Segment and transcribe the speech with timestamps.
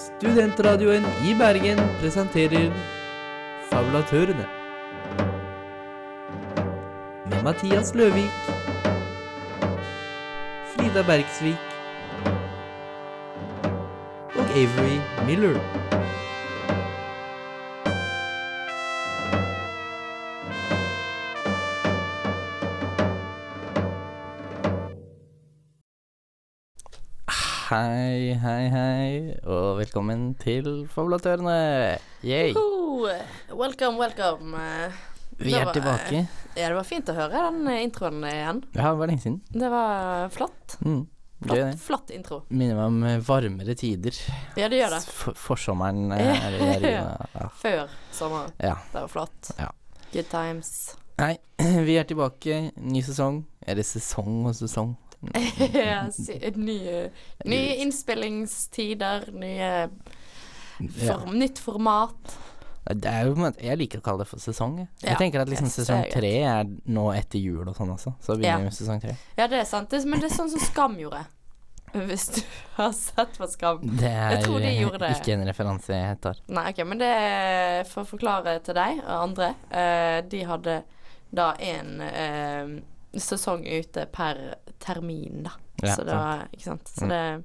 [0.00, 2.72] Studentradioen i Bergen presenterer
[3.68, 4.46] Fabulatørene.
[7.26, 8.38] Med Mathias Løvik,
[10.72, 11.54] Frida Bergsvik
[14.36, 14.96] og Avery
[15.26, 15.60] Miller.
[27.70, 29.10] Hei, hei, hei,
[29.46, 31.98] og velkommen til Fabulatørene.
[32.26, 32.50] Yay.
[33.54, 34.56] Welcome, welcome.
[34.58, 34.92] Eh,
[35.38, 36.26] Vi er var- tilbake.
[36.56, 38.62] Ja, det var fint å høre den eh, introen igjen.
[38.74, 39.40] Ja, det var lenge siden.
[39.52, 40.76] Det var flott.
[40.84, 41.06] Mm.
[41.46, 42.42] Flott, flott intro.
[42.50, 44.18] Minner meg om eh, varmere tider.
[44.58, 45.02] Ja, det gjør det.
[45.06, 46.90] For, forsommeren er, er i.
[46.90, 47.48] Ja.
[47.62, 48.50] Før sommeren.
[48.58, 48.74] ja.
[48.92, 49.52] Det var flott.
[49.58, 49.70] Ja.
[50.12, 50.96] Good times.
[51.22, 51.36] Nei,
[51.86, 52.72] vi er tilbake.
[52.76, 53.44] Ny sesong.
[53.62, 54.96] Er det sesong og sesong.
[55.74, 56.04] ja,
[56.56, 57.10] nye,
[57.44, 59.88] nye innspillingstider, nye
[60.80, 61.18] Ja.
[61.32, 62.38] nytt format.
[62.90, 64.78] Det jo, jeg liker å kalle det for sesong.
[64.80, 68.14] Jeg, jeg Ja, tenker at liksom sesong tre er nå etter jul og sånn også.
[68.24, 68.70] Så begynner Ja.
[68.74, 69.12] sesong tre.
[69.36, 69.90] Ja, det er sant.
[69.92, 71.20] Det, men det er sånn som Skam gjorde.
[71.92, 72.40] Hvis du
[72.78, 73.80] har sett på Skam.
[73.98, 75.10] Det er Jeg tror de gjorde det.
[75.20, 76.40] ikke en referanse jeg tar.
[76.48, 79.52] Nei, ok, men det for å forklare til deg og andre.
[79.70, 80.76] Uh, de hadde
[81.34, 84.38] da en uh, sesong ute per
[84.80, 85.52] termin, da.
[85.82, 86.04] Ja, så
[86.64, 86.88] sant.
[86.88, 87.08] Så Mm.
[87.08, 87.44] det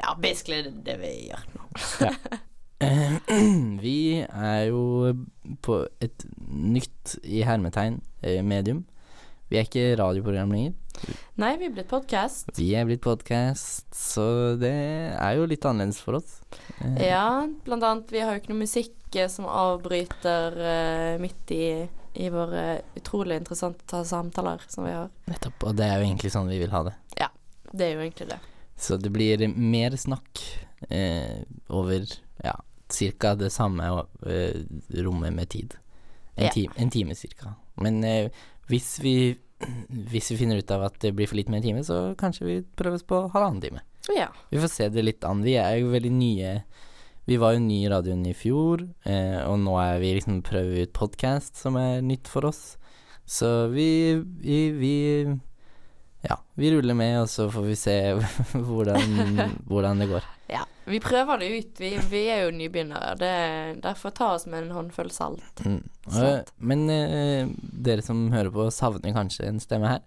[0.00, 1.66] Ja, basically det, det vi gjør nå.
[2.80, 3.18] Eh,
[3.84, 5.12] Vi er jo
[5.60, 8.86] på et nytt, i hermetegn, eh, medium.
[9.50, 10.72] Vi er ikke radioprogram lenger.
[11.36, 12.48] Nei, vi er blitt podkast.
[12.56, 14.72] Vi er blitt podkast, så det
[15.12, 16.38] er jo litt annerledes for oss.
[16.80, 18.08] Eh, Ja, blant annet.
[18.14, 21.64] Vi har jo ikke noe musikk eh, som avbryter uh, midt i,
[22.14, 25.10] i våre utrolig interessante samtaler som vi har.
[25.30, 25.64] Nettopp.
[25.70, 26.94] Og det er jo egentlig sånn vi vil ha det.
[27.20, 27.28] Ja,
[27.72, 28.38] Det er jo egentlig det.
[28.76, 30.40] Så det blir mer snakk
[30.88, 32.06] eh, over
[32.42, 32.56] ja,
[33.20, 33.34] ca.
[33.34, 33.84] det samme
[34.26, 34.56] eh,
[35.04, 35.76] rommet med tid.
[36.34, 36.50] En, Ja.
[36.50, 37.54] time, en time cirka.
[37.76, 38.30] Men eh,
[38.66, 39.36] hvis vi
[39.88, 42.46] hvis vi finner ut av at det blir for lite med en time, så kanskje
[42.46, 43.80] vi prøves på halvannen time.
[44.16, 44.30] Ja.
[44.48, 45.42] Vi får se det litt an.
[45.44, 46.62] Vi er jo veldig nye
[47.30, 50.82] Vi var jo nye i radioen i fjor, eh, og nå er vi liksom prøver
[50.82, 52.74] ut podkast, som er nytt for oss.
[53.22, 54.94] Så vi, vi, vi
[56.26, 57.94] Ja, vi ruller med, og så får vi se
[58.66, 59.14] hvordan,
[59.70, 60.26] hvordan det går.
[60.50, 60.64] ja.
[60.90, 61.78] Vi prøver det ut.
[61.78, 63.14] Vi, vi er jo nybegynnere.
[63.20, 63.32] Det,
[63.84, 65.62] derfor ta oss med en håndfull salt.
[65.62, 65.84] Mm.
[66.08, 66.50] Sant.
[66.50, 70.02] Og, men eh, dere som hører på, savner kanskje en stemme her.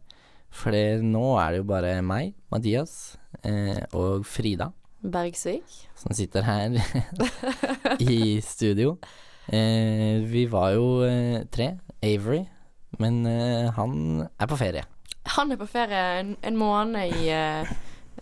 [0.51, 3.13] For nå er det jo bare meg, Mathias,
[3.47, 4.73] eh, og Frida.
[5.03, 5.63] Bergsvik.
[5.99, 6.77] som sitter her
[7.99, 8.97] i studio.
[9.47, 12.45] Eh, vi var jo eh, tre, Avery,
[12.99, 14.83] men eh, han er på ferie.
[15.35, 17.69] Han er på ferie en, en måned i eh,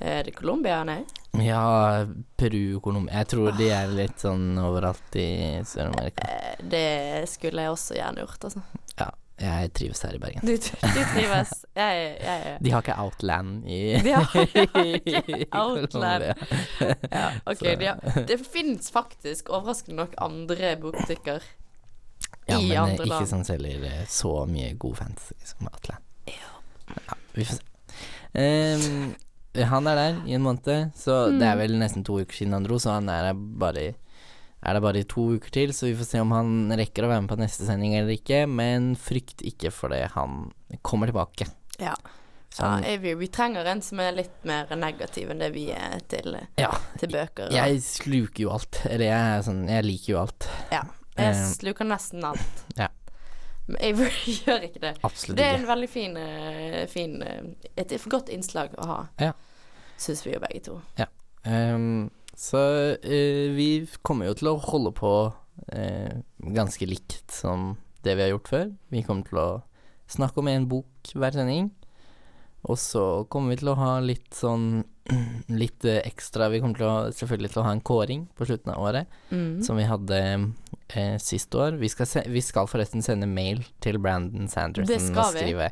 [0.02, 1.04] Er det Colombia er?
[1.42, 2.06] Ja,
[2.38, 5.28] Peru, Colombia Jeg tror de er litt sånn overalt i
[5.66, 6.26] Sør-Amerika.
[6.26, 8.62] Eh, Det skulle jeg også gjerne gjort, altså.
[9.00, 9.10] Ja,
[9.42, 10.42] jeg trives her i Bergen.
[10.46, 11.52] Du, du trives.
[11.76, 16.28] Jeg, jeg, De har ikke Outland i, De har ikke Outland.
[17.12, 21.42] Ja, ok, de har, Det fins faktisk overraskende nok andre bokbutikker
[22.48, 22.72] Ja, i andre land.
[22.74, 26.04] Ja, andre ikke som selger eh, så mye god fans som Outland.
[26.28, 27.68] Ja, vi får se.
[28.32, 29.16] Um,
[29.68, 31.48] han er der i en måned, så det Mm.
[31.50, 33.92] er vel nesten to uker siden han dro, så han er der bare i
[34.64, 37.10] er det bare i to uker til, så vi får se om han rekker å
[37.10, 38.44] være med på neste sending eller ikke.
[38.48, 40.52] Men frykt ikke for det, han
[40.86, 41.48] kommer tilbake.
[41.82, 41.96] Ja.
[42.52, 46.02] Så ja vi, vi trenger en som er litt mer negativ enn det vi er
[46.12, 47.48] til, ja, til bøker.
[47.48, 48.82] og- jeg sluker jo alt.
[48.86, 50.50] Eller jeg er sånn Jeg liker jo alt.
[50.72, 50.82] ja.
[51.18, 52.62] Jeg eh, sluker nesten alt.
[52.78, 52.88] ja.
[53.68, 53.96] Men jeg
[54.46, 54.94] gjør ikke det.
[55.04, 55.62] Absolutt Det er ikke.
[55.64, 57.42] en veldig fin, eh, fin eh,
[57.78, 59.32] Et godt innslag å ha, Ja.
[59.98, 60.82] syns vi jo begge to.
[61.46, 62.10] Ehm,
[62.42, 62.62] så
[63.06, 63.68] eh, vi
[64.02, 65.12] kommer jo til å holde på
[65.76, 66.16] eh,
[66.56, 68.72] ganske likt som det vi har gjort før.
[68.90, 69.50] Vi kommer til å
[70.12, 71.70] snakke om en bok hver sending.
[72.70, 74.84] Og så kommer vi til å ha litt sånn
[75.62, 78.74] litt eh, ekstra Vi kommer til å, selvfølgelig til å ha en kåring på slutten
[78.76, 79.62] av året, Mm.
[79.66, 80.20] som vi hadde
[80.94, 81.78] eh, sist år.
[81.82, 85.72] Vi skal, se, vi skal forresten sende mail til Brandon Sanderson og skrive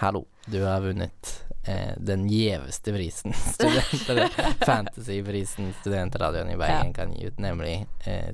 [0.00, 1.32] Hallo, du har vunnet
[1.70, 3.32] eh, den gjeveste prisen.
[4.66, 8.30] Fantasyprisen Studentradioen i Bergen kan gi ut, nemlig eh,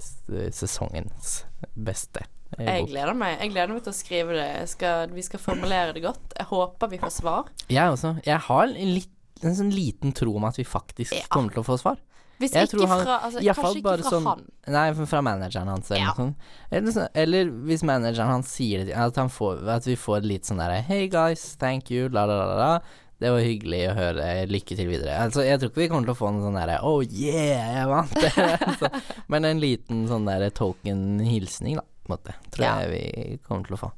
[0.52, 1.44] sesongens
[1.74, 2.24] beste
[2.58, 4.48] eh, Jeg gleder meg Jeg gleder meg til å skrive det.
[4.72, 6.32] Skal, vi skal formulere det godt.
[6.36, 7.52] Jeg håper vi får svar.
[7.72, 8.16] Jeg også.
[8.26, 9.12] Jeg har en, litt,
[9.44, 11.24] en sånn liten tro om at vi faktisk Ja.
[11.32, 12.02] kommer til å få svar.
[12.36, 14.40] Hvis Jeg ikke han- fra altså, Kanskje ikke fra sånn- han.
[14.68, 16.12] Nei, fra manageren hans eller Ja.
[16.12, 16.34] sånn.
[16.70, 20.58] Eller, eller hvis manageren hans sier det, at, han får, at vi får litt sånn
[20.60, 22.80] derre Hey guys, thank you, la la la la.
[23.22, 24.24] Det var hyggelig å høre.
[24.50, 25.14] Lykke til videre.
[25.24, 27.86] Altså, jeg tror ikke vi kommer til å få en sånn derre Oh yeah, jeg
[27.88, 28.18] vant!
[28.82, 28.90] så,
[29.32, 32.36] men en liten sånn derre token-hilsning, da, på en måte.
[32.52, 32.74] Tror Ja.
[32.84, 33.92] jeg vi kommer til å få.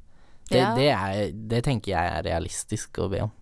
[0.49, 0.70] Det, Ja.
[0.79, 3.35] det, er, det tenker jeg er realistisk å be om.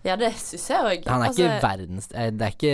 [0.00, 1.02] Ja, det syns jeg òg.
[1.12, 2.70] Han er Altså, ikke verdens eh, Det er ikke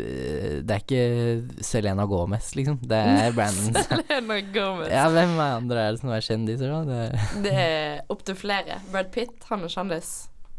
[0.00, 2.78] eh, Det er ikke Selena Gomez, liksom.
[2.88, 4.88] Det er Brandon Selena Gomez.
[4.94, 6.80] Ja, hvem andre er det som er kjendiser, da?
[6.88, 8.78] Det, Det er opptil flere.
[8.94, 10.14] Brad Pitt, han er kjendis.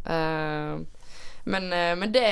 [0.05, 0.75] Eh,
[1.49, 2.27] men, eh, men det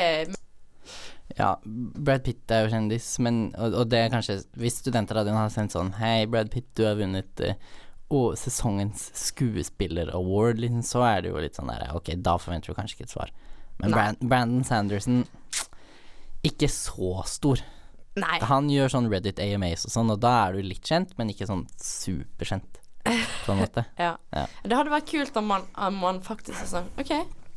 [1.37, 5.51] ja, Brad Pitt er jo kjendis, men Og, og det er kanskje Hvis Studentradioen har
[5.53, 7.59] sendt sånn Hei, Brad Pitt, du har vunnet eh,
[8.07, 12.77] og sesongens skuespiller-award, liksom, så er det jo litt sånn der Ok, da forventer du
[12.77, 13.33] kanskje ikke et svar.
[13.81, 15.25] Men Brand, Brandon Sanderson
[16.47, 17.61] Ikke så stor.
[18.17, 18.37] Nei.
[18.47, 21.45] Han gjør sånn Reddit AMAs og sånn, og da er du litt kjent, men ikke
[21.49, 23.83] sånn superkjent, på en måte.
[24.05, 24.15] Ja.
[24.33, 24.45] Ja.
[24.63, 27.11] Det hadde vært kult om man, om man faktisk er sånn OK,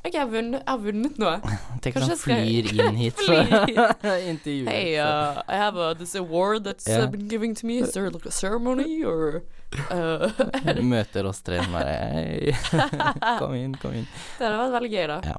[0.05, 1.35] ok, jeg har vunnet, jeg har vunnet noe.
[1.85, 3.55] Tenk at han flyr inn hit for
[4.33, 4.69] intervjuet.
[4.71, 7.05] Hey, uh, I have a, this award that's Ja.
[7.05, 7.79] uh, been given to me.
[7.85, 9.43] Is there like a ceremony or
[9.91, 10.31] uh,
[10.83, 12.57] Møter oss tre bare Hei,
[13.39, 14.09] kom inn, kom inn.
[14.39, 15.21] Det hadde vært veldig gøy, da.
[15.35, 15.39] Ja.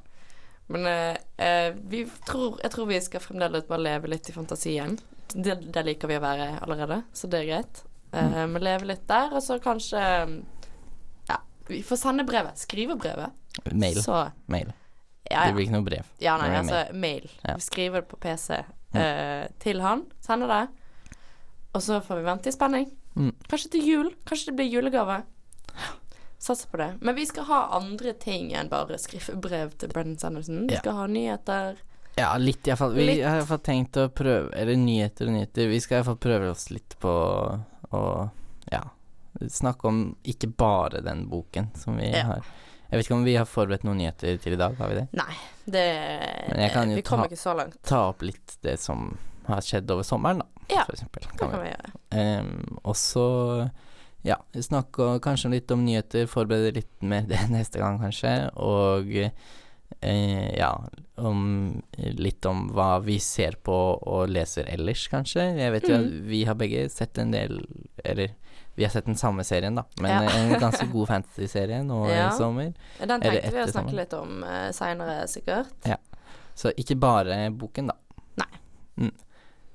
[0.72, 4.94] Men eh, vi tror, jeg tror vi skal fremdeles bare leve litt i fantasien.
[5.34, 7.82] Det, det liker vi å være allerede, så det er greit.
[8.16, 8.54] Mm.
[8.54, 10.00] Men leve litt der, og så kanskje
[11.28, 12.60] Ja, vi får sende brevet.
[12.64, 13.36] Skrive brevet.
[13.74, 13.96] Mail.
[14.04, 14.74] Så mail.
[15.32, 16.06] Ja, Det blir ikke noe brev.
[16.20, 17.30] ja nei, altså mail.
[17.46, 17.56] Ja.
[17.56, 18.64] Vi skriver det på PC
[18.94, 19.00] Mm.
[19.02, 20.06] eh, til han.
[20.20, 20.68] Sender det.
[21.74, 22.90] Og så får vi vente i spenning.
[23.16, 23.32] Mm.
[23.48, 24.10] Kanskje til jul.
[24.26, 25.24] Kanskje det blir julegave.
[26.38, 26.98] Satser på det.
[27.02, 30.68] Men vi skal ha andre ting enn bare skrive brev til Brennan Sanderson.
[30.68, 30.80] Vi Ja.
[30.80, 31.78] skal ha nyheter.
[32.18, 32.94] Ja, litt iallfall.
[32.94, 33.24] Vi Litt.
[33.26, 35.70] har iallfall tenkt å prøve Eller nyheter og nyheter.
[35.70, 37.62] Vi skal iallfall prøve oss litt på
[37.94, 38.30] å
[38.72, 38.82] ja,
[39.48, 42.24] snakke om ikke bare den boken som vi Ja.
[42.24, 42.42] har.
[42.92, 45.06] Jeg vet ikke om vi har forberedt noen nyheter til i dag, har vi det?
[45.16, 45.36] Nei,
[45.72, 45.86] det
[46.98, 47.78] Vi kommer ikke så langt.
[47.88, 49.14] Ta opp litt det som
[49.48, 51.24] har skjedd over sommeren, da, Ja, for eksempel.
[51.32, 51.70] Det Kan kan vi.
[51.70, 52.42] vi gjøre.
[52.44, 53.26] Um, og så
[54.28, 58.36] ja, snakke kanskje litt om nyheter, forberede litt mer det neste gang, kanskje.
[58.60, 59.10] Og
[60.02, 60.72] eh, ja,
[61.22, 65.48] om litt om hva vi ser på og leser ellers, kanskje.
[65.58, 66.22] Jeg vet jo at Mm.
[66.30, 67.62] vi har begge sett en del
[68.04, 68.36] Eller
[68.76, 70.30] vi har sett den samme serien, da, men Ja.
[70.38, 72.30] en ganske god fantasy-serie nå Ja.
[72.30, 72.74] i sommer.
[73.00, 75.68] Den tenkte vi å snakke litt om uh, seinere, sikkert.
[76.56, 77.96] Så ikke bare boken, da.
[78.38, 78.48] Nei.
[78.98, 79.12] Mm.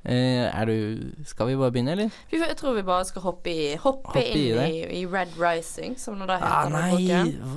[0.07, 2.11] Eh, er du Skal vi bare begynne, eller?
[2.31, 5.33] Vi, jeg tror vi bare skal hoppe, i, hoppe, Hoppe inn i, i, i Red
[5.41, 6.77] Rising, som det da heter.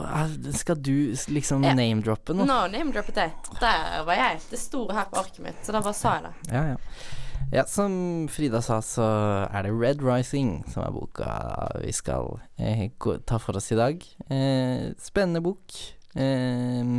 [0.09, 1.75] Ah, nei, skal du liksom Ja.
[1.77, 2.47] name-droppe nå?
[2.49, 3.35] Nå name-droppet jeg.
[3.61, 4.39] Der var jeg.
[4.49, 6.53] Det store her på arket mitt, så da bare sa jeg det.
[6.55, 6.77] Ja, ja.
[7.51, 9.05] Ja, som Frida sa, så
[9.49, 11.29] er det Red Rising som er boka
[11.81, 14.03] vi skal eh, gå, ta for oss i dag.
[14.29, 15.73] Eh, spennende bok.
[16.13, 16.91] Eh,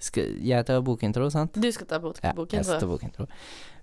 [0.00, 1.58] skal, jeg tar bokintro, sant?
[1.60, 2.56] Du skal ta bok Ja, bokintro.
[2.62, 3.28] jeg skal ta bokintro.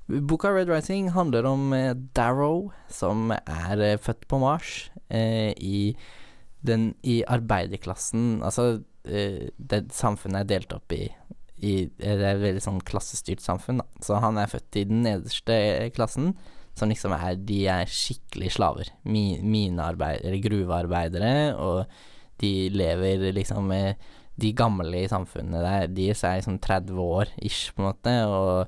[0.08, 5.92] Boka Red Rising handler om eh, Darrow, som er eh, født på Mars eh, i,
[6.66, 11.06] den, i arbeiderklassen Altså, det samfunnet er delt opp i,
[11.66, 13.88] i et veldig sånn klassestyrt samfunn, da.
[14.04, 16.36] Så han er født i den nederste eh, klassen,
[16.78, 18.92] som liksom er De er skikkelig slaver.
[19.10, 21.88] Mi, minearbeid- eller gruvearbeidere, og
[22.42, 23.98] de lever liksom med
[24.38, 28.68] de gamle i samfunnet der, de er sånn 30 år ish, på en måte, og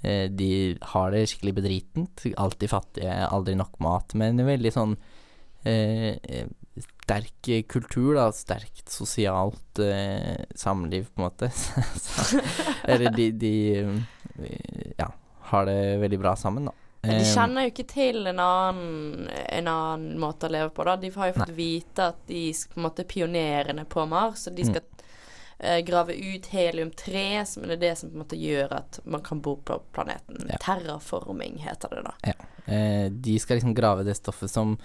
[0.00, 2.24] eh, de har det skikkelig bedritent.
[2.40, 4.96] Alltid fattige, aldri nok mat, men en veldig sånn
[5.68, 6.48] eh, eh,
[6.80, 8.28] sterk eh, kultur, da.
[8.32, 11.50] Sterkt sosialt eh, samliv, på en måte.
[12.00, 12.40] Så,
[12.84, 15.10] eller de, de eh, ja,
[15.52, 16.72] har det veldig bra sammen, da.
[16.72, 20.94] De Eh, kjenner jo ikke til en annen, en annen måte å leve på, da.
[21.02, 24.54] De har jo fått vite at de er på en måte pionerene på Mars, og
[24.54, 24.70] de Mm.
[24.70, 24.86] skal
[25.58, 29.40] eh, grave ut helium-3, som er det som på en måte gjør at man kan
[29.42, 30.46] bo på planeten.
[30.48, 30.56] Ja.
[30.62, 32.14] Terraforming heter det da.
[32.72, 34.76] Eh, de skal liksom grave det stoffet som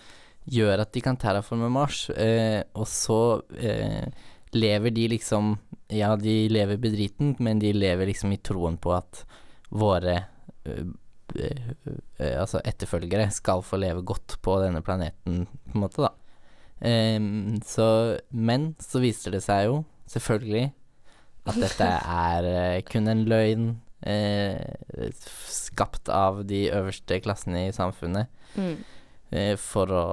[0.48, 4.08] gjør at de kan terraforme Mars, eh, og så eh,
[4.56, 5.58] lever de liksom
[5.94, 9.24] Ja, de lever bedritent, men de lever liksom i troen på at
[9.72, 10.16] våre
[10.68, 10.88] eh,
[11.40, 11.70] eh,
[12.20, 16.14] eh, altså etterfølgere skal få leve godt på denne planeten, på en måte, da.
[16.78, 19.80] Um, så Men så viser det seg jo,
[20.12, 20.68] selvfølgelig,
[21.48, 23.70] at dette er uh, kun en løgn
[24.06, 25.08] uh,
[25.50, 28.28] skapt av de øverste klassene i samfunnet
[28.58, 28.78] Mm.
[29.32, 30.06] Eh, for å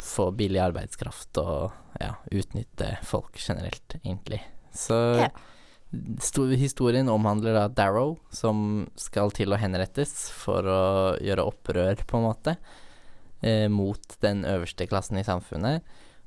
[0.00, 4.40] få billig arbeidskraft og ja, utnytte folk generelt, egentlig.
[4.72, 5.30] Så Ja.
[6.56, 12.24] historien omhandler da Darrow, som skal til å henrettes for å gjøre opprør, på en
[12.28, 12.56] måte,
[13.42, 15.82] eh, mot den øverste klassen i samfunnet.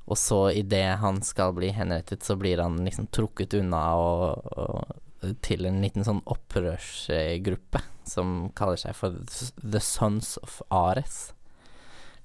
[0.06, 5.38] Og så idet han skal bli henrettet, så blir han liksom trukket unna og, og
[5.40, 9.16] til en liten sånn opprørsgruppe som kaller seg for
[9.62, 11.32] The Sons of Ares.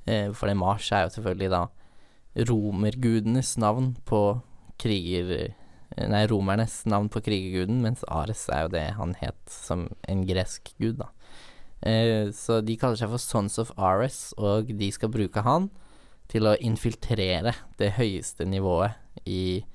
[0.07, 1.65] Eh, for Mars er jo selvfølgelig da
[2.49, 4.41] romergudenes navn på
[4.79, 5.55] kriger...
[5.99, 10.69] Nei, romernes navn på krigerguden, mens Ares er jo det han het som en gresk
[10.79, 11.09] gud, da.
[11.81, 15.69] Eh, så de kaller seg for Sons of Ares, og de skal bruke han
[16.29, 19.65] til å infiltrere det høyeste nivået i,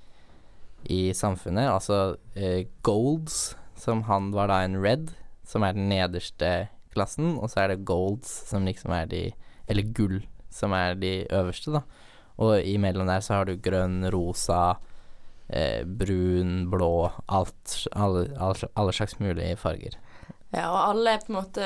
[0.87, 1.67] i samfunnet.
[1.73, 5.11] Altså eh, Golds, som han var da en red,
[5.45, 9.25] som er den nederste klassen, og så er det Golds, som liksom er de
[9.69, 11.83] Eller gull, som er de øverste, da.
[12.43, 14.77] Og imellom der så har du grønn, rosa,
[15.49, 17.87] eh, brun, blå Alt.
[17.93, 19.99] Alle, alle, alle slags mulige farger.
[20.55, 21.65] Ja, og alle på en måte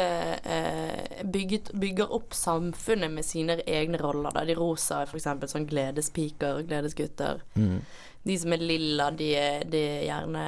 [0.48, 4.32] eh, bygget, bygger opp samfunnet med sine egne roller.
[4.32, 4.46] Da.
[4.48, 5.26] De rosa er f.eks.
[5.52, 7.42] sånn gledespiker gledesgutter.
[7.58, 7.82] Mm.
[8.28, 9.28] De som er lilla, de
[9.72, 10.46] de er gjerne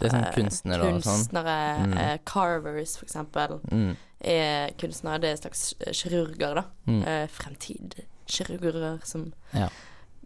[0.00, 1.00] Det er sånn eh, kunstnere sånn.
[1.06, 1.54] Kunstnere.
[1.84, 1.94] Mm.
[2.02, 3.94] Eh, carvers, eksempel, Mm.
[4.26, 5.20] Er kunstnere.
[5.22, 6.64] Det er slags kirurger, da.
[6.86, 7.02] Mm.
[7.06, 9.68] Eh, Fremtidskirurger som Ja.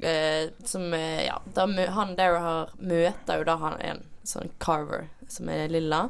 [0.02, 5.08] eh, Som eh, Ja, da han der har møter jo da han en sånn carver
[5.28, 6.08] som er lilla.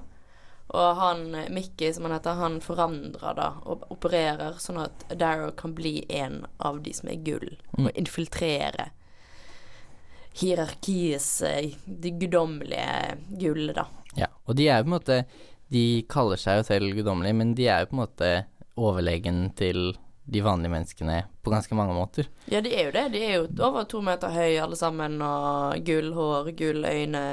[0.70, 5.74] Og han Mickey, som han heter, han forandrer da og opererer sånn at Darrow kan
[5.74, 7.86] bli en av de som er gull, Mm.
[7.86, 8.90] og infiltrere
[10.32, 13.86] hierarkiets eh, Det guddommelige gullet, da.
[14.16, 15.24] Ja, og de er på en måte
[15.70, 18.30] De kaller seg jo selv guddommelige, men de er jo på en måte
[18.80, 19.92] overlegen til
[20.30, 22.28] de vanlige menneskene på ganske mange måter.
[22.50, 23.04] Ja, de er jo det.
[23.14, 27.24] De er jo over to meter høye alle sammen, og gull hår, gull øyne,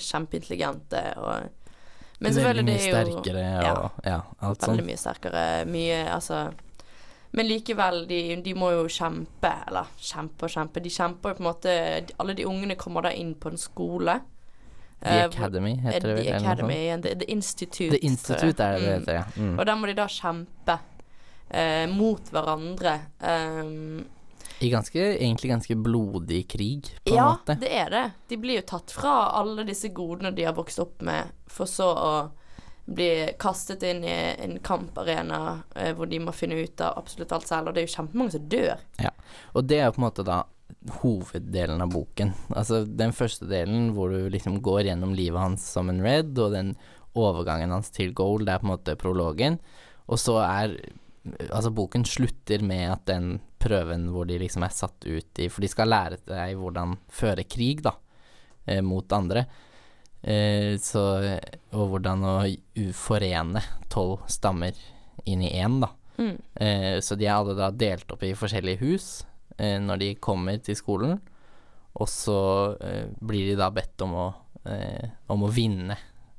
[0.00, 1.52] kjempeintelligente og
[2.18, 3.72] Men Veldig selvfølgelig, mye det er jo sterkere ja.
[3.72, 4.86] og ja, alt Veldig sånn.
[4.86, 5.42] mye sterkere.
[5.68, 6.38] Mye, altså
[7.36, 9.50] Men likevel, de, de må jo kjempe.
[9.68, 10.80] Eller kjempe og kjempe.
[10.80, 11.74] De kjemper jo på en måte
[12.16, 14.14] Alle de ungene kommer da inn på en skole.
[15.02, 16.24] The eh, Academy eh, heter det vel?
[16.24, 17.90] The Academy, the, the Institute.
[17.92, 19.00] The Institute er det det Mm.
[19.00, 19.24] heter, ja.
[19.36, 19.58] Mm.
[19.58, 20.78] Og der må de da kjempe
[21.50, 22.94] eh, mot hverandre.
[23.20, 24.04] Um,
[24.58, 27.58] I ganske, egentlig ganske blodig krig, på en ja, måte.
[27.60, 28.04] det er det.
[28.28, 31.90] De blir jo tatt fra alle disse godene de har vokst opp med, for så
[31.92, 32.12] å
[32.86, 37.46] bli kastet inn i en kamparena eh, hvor de må finne ut av absolutt alt
[37.50, 38.78] selv, og det er jo kjempemange som dør.
[39.02, 39.10] Ja,
[39.52, 40.44] Og det er jo på en måte da
[41.00, 42.32] hoveddelen av boken.
[42.56, 46.54] Altså den første delen hvor du liksom går gjennom livet hans som en red, og
[46.54, 46.74] den
[47.16, 49.60] overgangen hans til gold, er på en måte prologen.
[50.06, 50.78] Og så er
[51.50, 55.64] Altså boken slutter med at den prøven hvor de liksom er satt ut i For
[55.64, 57.96] de skal lære deg hvordan føre krig, da,
[58.62, 59.42] eh, mot andre.
[60.22, 61.02] Eh, så
[61.74, 64.78] Og hvordan å uforene forene tolv stammer
[65.26, 65.90] inn i én, da.
[66.16, 66.36] Mm.
[66.54, 69.08] Eh, så de er alle da delt opp i forskjellige hus
[69.58, 71.18] eh, når de kommer til skolen.
[71.96, 72.40] Og så
[72.84, 74.26] eh, blir de da bedt om å,
[74.68, 75.96] eh, om å vinne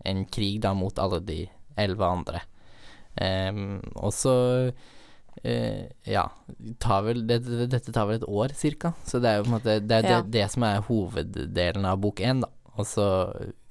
[0.08, 1.42] en krig da mot alle de
[1.78, 2.44] elleve andre.
[3.98, 4.34] Og så
[5.44, 6.26] eh, ja,
[6.80, 9.50] tar vel, det, det, dette tar vel et år cirka, så det er jo på
[9.50, 12.52] en måte det, det, det som er hoveddelen av bok én, da.
[12.78, 13.06] Og så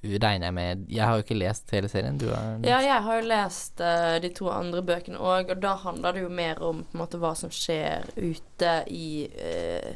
[0.03, 3.21] regner jeg med Jeg har jo ikke lest hele serien, du har Ja, jeg har
[3.21, 6.83] jo lest uh, de to andre bøkene òg, og da handler det jo mer om
[6.97, 9.95] måte hva som skjer ute i uh,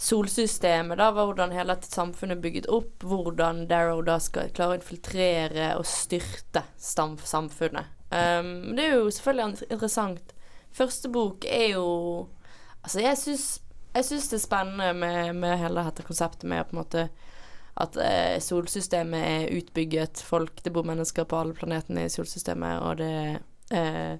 [0.00, 5.74] solsystemet, da, hvordan hele samfunnet er bygget opp, hvordan Darrow da skal klare å infiltrere
[5.76, 7.96] og styrte samfunnet.
[8.10, 10.32] Um, det er jo selvfølgelig interessant.
[10.74, 11.88] Første bok er jo
[12.80, 13.42] Altså, jeg syns
[13.94, 17.06] jeg syns det er spennende med, med hele dette konseptet med å på en måte
[17.76, 22.98] at eh, solsystemet er utbygget, folk Det bor mennesker på alle planetene i solsystemet, og
[22.98, 23.14] det
[23.70, 24.18] eh,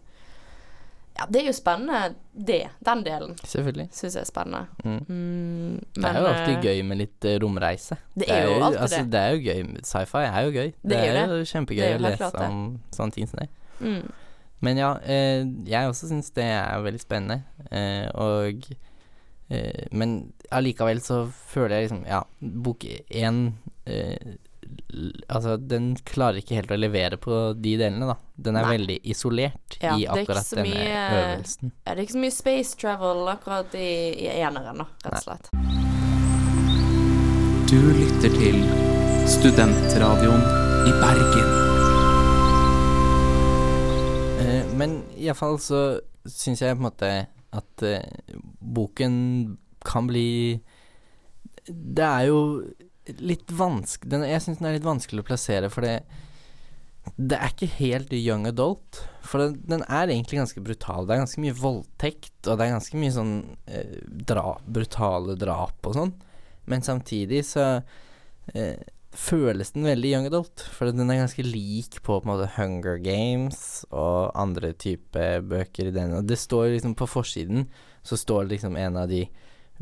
[1.19, 2.63] Ja, det er jo spennende, det.
[2.87, 3.89] Den delen Selvfølgelig.
[3.93, 4.67] syns jeg er spennende.
[4.85, 5.01] Mm.
[5.09, 7.99] Mm, Det er jo alltid eh, gøy med litt eh, romreise.
[8.15, 9.13] Det er jo alltid altså, det.
[9.13, 9.21] det.
[9.21, 9.83] er jo gøy.
[9.85, 10.73] Sci-fi er jo gøy.
[10.83, 11.49] Det er jo det.
[11.51, 12.63] kjempegøy er jo å lese klart om
[12.97, 13.49] sånne ting som det.
[13.81, 14.03] Mm.
[14.61, 17.43] Men ja, eh, jeg også syns det er veldig spennende.
[17.73, 18.65] Eh, og
[19.51, 23.43] eh, Men allikevel så føler jeg liksom Ja, bok én
[23.87, 24.37] eh,
[25.29, 28.15] Altså, den klarer ikke helt å levere på de delene, da.
[28.39, 28.77] Den er Nei.
[28.77, 31.73] veldig isolert Ja, i er akkurat denne mye- øvelsen.
[31.87, 35.25] Ja, det er ikke så mye space travel akkurat i, i eneren, da, rett og
[35.27, 35.51] slett.
[37.71, 38.63] Du lytter til
[39.31, 40.43] Studentradioen
[40.87, 41.51] i Bergen.
[44.41, 45.81] Eh, men iallfall så
[46.27, 47.11] syns jeg på en måte
[47.57, 49.15] at eh, boken
[49.81, 50.61] kan bli
[51.67, 52.41] Det er jo
[53.25, 56.03] litt vanskelig Jeg syns den er litt vanskelig å plassere, for det
[57.17, 59.03] det er ikke helt young adult.
[59.25, 61.07] For den, den er egentlig ganske brutal.
[61.07, 63.35] Det er ganske mye voldtekt, og det er ganske mye sånn
[63.73, 66.13] eh, dra, brutale drap og sånn.
[66.71, 67.67] Men samtidig så
[68.55, 68.77] eh,
[69.11, 72.99] føles den veldig young adult, for den er ganske lik på, på en måte Hunger
[73.03, 76.15] Games og andre typer bøker i den.
[76.15, 77.67] Og det står liksom på forsiden,
[78.07, 79.25] så står det liksom en av de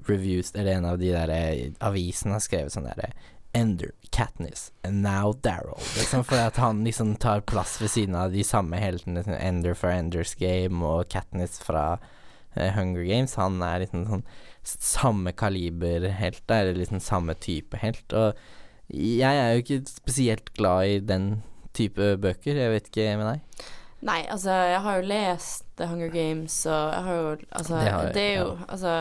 [0.06, 3.12] reviews, eller en av de der eh, avisene har skrevet sånn derre
[3.56, 5.80] Ender, Katniss, and now Daryl.
[5.96, 9.18] Liksom fordi at han liksom tar plass ved siden av de samme heltene.
[9.18, 11.98] Liksom Ender fra Enders Game og Katniss fra
[12.54, 13.34] eh, Hunger Games.
[13.40, 14.26] Han er liksom sånn
[14.68, 18.12] samme kaliber helt, eller liksom samme type helt.
[18.12, 18.36] Og
[18.88, 21.42] jeg er jo ikke spesielt glad i den
[21.76, 22.56] type bøker.
[22.56, 23.64] Jeg vet ikke med deg.
[24.08, 28.14] Nei, altså, jeg har jo lest The Hunger Games, og jeg har jo Altså, Det
[28.14, 28.66] det, er jo ja.
[28.68, 28.92] Altså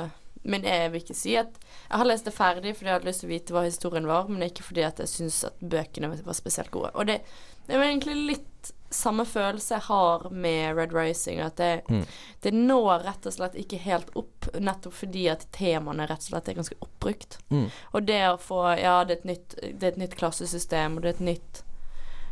[0.44, 3.22] Men jeg vil ikke si at Jeg har lest det ferdig fordi jeg hadde lyst
[3.22, 6.34] til å vite hva historien var, men ikke fordi at jeg syns at bøkene var
[6.38, 6.90] spesielt gode.
[6.96, 7.20] Og det,
[7.68, 12.06] det var egentlig litt samme følelse jeg har med Red Rising, at det, Mm.
[12.42, 16.48] det når rett og slett ikke helt opp, nettopp fordi at temaene rett og slett
[16.50, 17.38] er ganske oppbrukt.
[17.50, 17.70] Mm.
[17.94, 21.02] Og det å få Ja, det er et nytt, det er et nytt klassesystem, og
[21.04, 21.64] det er et nytt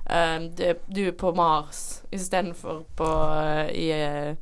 [0.09, 4.35] um, det, Du er på Mars istedenfor på uh, i uh,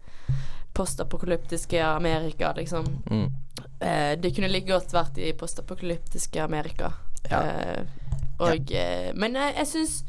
[0.74, 2.86] postapokalyptiske Amerika, liksom.
[3.10, 3.32] Mm.
[3.82, 6.94] Uh, det kunne like godt vært i postapokalyptiske Amerika.
[7.30, 7.42] Ja.
[7.42, 7.84] Eh,
[8.40, 10.04] og, eh, men jeg, jeg syns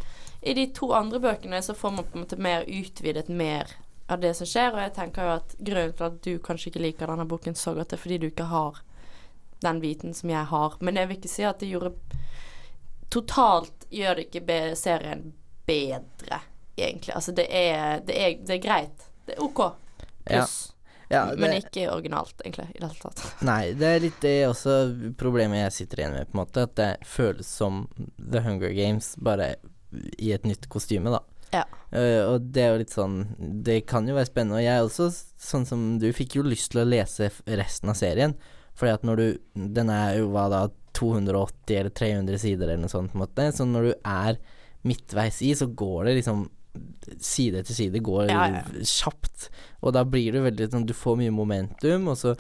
[0.44, 3.70] i de to andre bøkene så får man på en måte mer utvidet mer
[4.12, 6.82] av det som skjer, og jeg tenker jo at grunnen til at du kanskje ikke
[6.84, 8.82] liker denne boken så godt, er fordi du ikke har
[9.64, 10.76] den viten som jeg har.
[10.84, 11.94] Men jeg vil ikke si at det gjorde
[13.14, 15.32] Totalt gjør det ikke serien
[15.68, 16.40] bedre,
[16.76, 17.14] egentlig.
[17.14, 19.04] Altså, det er, det er, det er greit.
[19.26, 19.60] Det er OK.
[20.24, 20.56] Pluss.
[21.08, 23.22] Ja, Men det- ikke originalt, egentlig, i det hele tatt.
[23.46, 24.74] Nei, det er litt det også
[25.20, 26.64] problemet jeg sitter igjen med, på en måte.
[26.66, 27.84] At det føles som
[28.18, 29.54] The Hunger Games, bare
[30.18, 31.20] i et nytt kostyme, da.
[31.54, 31.64] Ja.
[31.94, 33.12] Uh, og det er jo litt sånn
[33.62, 34.58] Det kan jo være spennende.
[34.58, 35.06] Og jeg også,
[35.38, 38.34] sånn som du, fikk jo lyst til å lese resten av serien.
[38.74, 39.26] Fordi at når du
[39.76, 40.64] Den er jo hva da
[40.98, 43.46] 280 eller 300 sider eller noe sånt, på en måte.
[43.54, 44.36] Så når du er
[44.86, 46.48] midtveis i, så går det liksom
[47.22, 48.62] Side etter side går Ja, ja.
[48.82, 49.49] kjapt.
[49.86, 52.32] Og da blir du veldig sånn Du får mye momentum, og så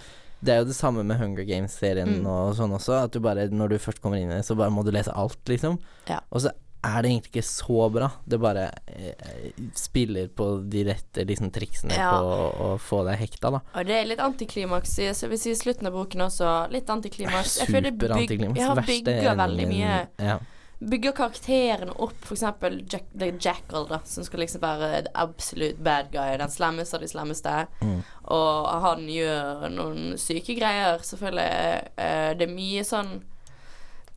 [0.44, 2.26] Det er jo det samme med Hunger Games-serien Mm.
[2.26, 4.74] og sånn også, at du bare Når du først kommer inn i det, så bare
[4.74, 5.78] må du lese alt, liksom.
[6.10, 6.18] Ja.
[6.32, 6.50] Og så
[6.84, 8.08] er det egentlig ikke så bra.
[8.28, 12.10] Det bare eh, spiller på de rette liksom, triksene Ja.
[12.14, 13.60] på å, å få deg hekta, da.
[13.74, 16.50] Og det er litt antiklimaks i så vi i slutten av boken også.
[16.74, 17.58] Litt antiklimaks.
[17.64, 20.38] Jeg føler det byg- ja, bygger veldig mye Ja.
[20.84, 26.10] Bygger karakterene opp, eksempel Jack, The Jackal, da, som skal liksom være the absolute bad
[26.12, 27.52] guy, den slemmeste av de slemmeste.
[27.80, 28.02] Mm.
[28.34, 31.88] Og han gjør noen syke greier, selvfølgelig.
[31.96, 33.14] Eh, det er mye sånn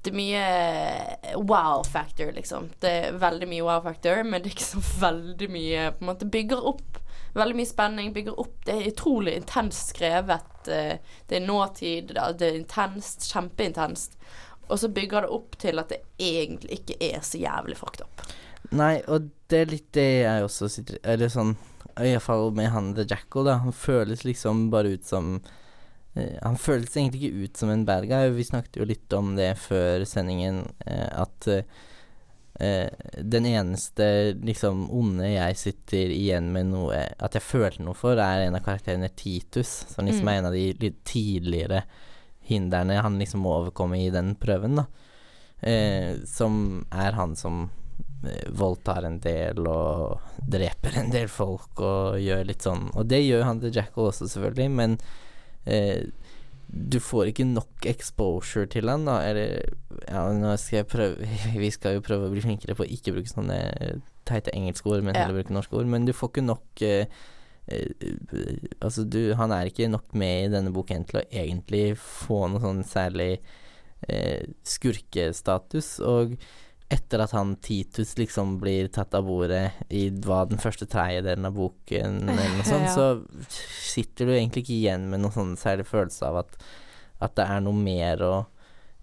[0.08, 2.70] Det er mye wow factor, liksom.
[2.80, 6.12] Det er veldig mye wow factor, men det er ikke så veldig mye På en
[6.14, 7.02] måte bygger opp
[7.38, 10.68] veldig mye spenning, bygger opp Det er utrolig intenst skrevet.
[10.72, 14.16] eh, Det er nåtid, det er- intenst, kjempeintenst.
[14.70, 18.22] Og så bygger det opp til at det egentlig ikke er så jævlig fucked up.
[18.72, 21.56] Nei, og det er litt det jeg også sitter Eller sånn
[21.98, 23.58] Iallfall med han The Jackal, da.
[23.64, 25.52] Han føles liksom bare ut som eh,
[26.42, 28.30] Han føles egentlig ikke ut som en bad guy.
[28.36, 31.64] Vi snakket jo litt om det før sendingen, eh, at eh,
[32.60, 32.90] eh,
[33.22, 38.48] den eneste liksom onde jeg sitter igjen med noe At jeg følte noe for, er
[38.48, 40.32] en av karakterene Titus, som liksom Mm.
[40.34, 41.84] er en av de litt tidligere
[42.48, 44.86] hindrene han liksom må overkomme i den prøven, da.
[45.62, 47.70] Eh, som er han som
[48.24, 52.92] eh, voldtar en del og dreper en del folk og gjør litt sånn.
[52.96, 54.98] Og det gjør han til Jackal også, selvfølgelig, men
[55.68, 56.08] eh,
[56.68, 59.22] du får ikke nok exposure til han, da.
[59.24, 59.64] Eller
[60.10, 61.28] Ja, skal prøve
[61.64, 63.60] Vi skal jo prøve å bli flinkere på å ikke bruke sånne
[64.28, 65.24] teite engelske ord, men Ja.
[65.26, 65.88] heller bruke norske ord.
[65.88, 67.06] Men du får ikke nok eh,
[67.72, 67.88] eh,
[68.82, 72.60] Altså, du Han er ikke nok med i denne boken til å egentlig få noe
[72.64, 73.40] sånn særlig
[74.10, 76.00] eh, skurkestatus.
[76.04, 76.36] Og
[76.90, 81.56] etter at han Titus liksom blir tatt av bordet i hva den første tredjedelen av
[81.58, 82.94] boken, eller noe sånt, Ja.
[82.96, 86.56] så sitter du egentlig ikke igjen med noen sånn særlig følelse av at,
[87.20, 88.36] at det er noe mer å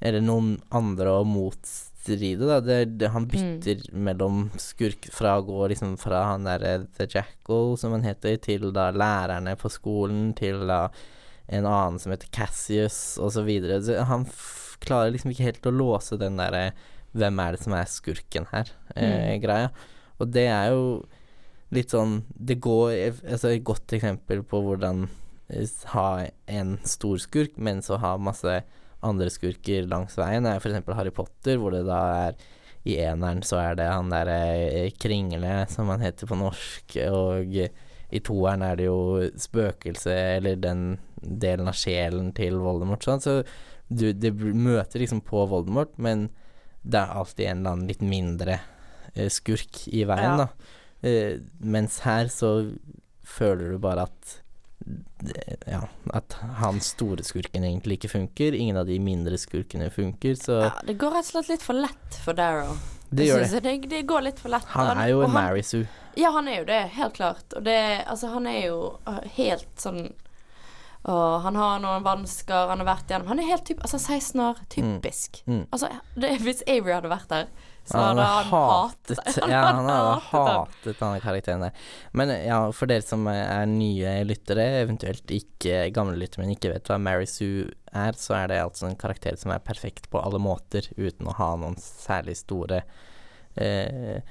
[0.04, 2.58] Eller noen andre å motstride, da.
[2.60, 7.78] Det, det, han bytter mellom skurk fra å gå liksom fra han derre The Jackal,
[7.80, 10.90] som han heter, til da lærerne på skolen, til da
[11.46, 13.16] en annen som heter Cassius,
[13.46, 13.80] videre.
[14.10, 14.26] Han
[14.84, 16.72] klarer liksom ikke helt å låse den derre
[17.14, 19.70] hvem er det som er skurken her, eh, greia.
[20.18, 21.04] Og det er jo
[21.74, 22.92] litt sånn Det går
[23.26, 25.08] Altså et godt eksempel på hvordan
[25.50, 28.60] eh, ha en stor skurk, men så ha masse
[29.04, 30.86] andre skurker langs veien, er f.eks.
[30.96, 32.38] Harry Potter, hvor det da er
[32.84, 38.20] i eneren så er det han derre Kringle, som han heter på norsk, og i
[38.24, 38.98] toeren er det jo
[39.40, 40.82] spøkelset, eller den
[41.24, 43.22] delen av sjelen til Voldemort, sånn.
[43.24, 43.38] Så
[43.88, 46.28] du, det møter liksom på Voldemort, men
[46.84, 48.60] det er alltid en eller annen litt mindre
[49.14, 50.46] eh, skurk i veien, Ja.
[50.46, 50.48] da.
[51.08, 52.50] Eh, mens her så
[53.24, 54.40] føler du bare at
[55.24, 58.52] det- ja, at han store skurken egentlig ikke funker.
[58.54, 61.74] Ingen av de mindre skurkene funker, så Ja, det går rett og slett litt for
[61.74, 62.76] lett for Darrow.
[63.10, 63.62] det gjør det.
[63.62, 64.64] Det, det går litt for lett.
[64.74, 65.86] Han er jo en Mary Sue.
[66.16, 67.44] Ja, han er jo det, helt klart.
[67.56, 68.98] Og det Altså, han er jo
[69.36, 70.12] helt sånn
[71.04, 73.28] og han har noen vansker han har vært gjennom.
[73.34, 75.42] Han er helt typ, altså 16 år, typisk.
[75.44, 75.66] Mm.
[75.68, 77.48] Altså, det, hvis Avery hadde vært der,
[77.84, 81.82] så Han hadde han hatet hatet Ja, han hadde hatet denne karakteren der.
[82.16, 86.88] Men ja, for dere som er nye lyttere, eventuelt ikke gamle lyttere, men ikke vet
[86.88, 90.40] hva Mary Sue er, så er det altså en karakter som er perfekt på alle
[90.40, 92.80] måter, uten å ha noen særlig store
[93.60, 94.24] eh,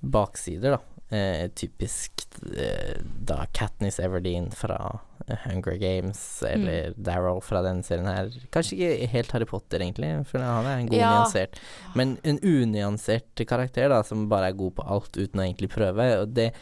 [0.00, 0.82] baksider, da.
[1.08, 4.98] Eh, typisk eh, da Katniss Everdeen fra
[5.44, 8.30] Hunger Games, eller Darrow fra denne serien her.
[8.54, 11.10] Kanskje ikke helt Harry Potter, egentlig, for han er en god Ja.
[11.18, 11.58] nyansert
[11.94, 16.08] men en unyansert karakter da, som bare er god på alt uten å egentlig prøve.
[16.22, 16.52] Og det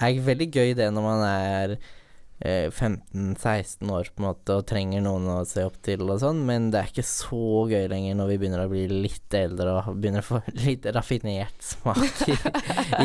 [0.00, 1.76] er veldig gøy det når man er
[2.40, 6.70] 15-16 år på en måte og trenger noen å se opp til og sånn, men
[6.72, 10.24] det er ikke så gøy lenger når vi begynner å bli litt eldre og begynner
[10.24, 12.36] å få litt raffinert smak i,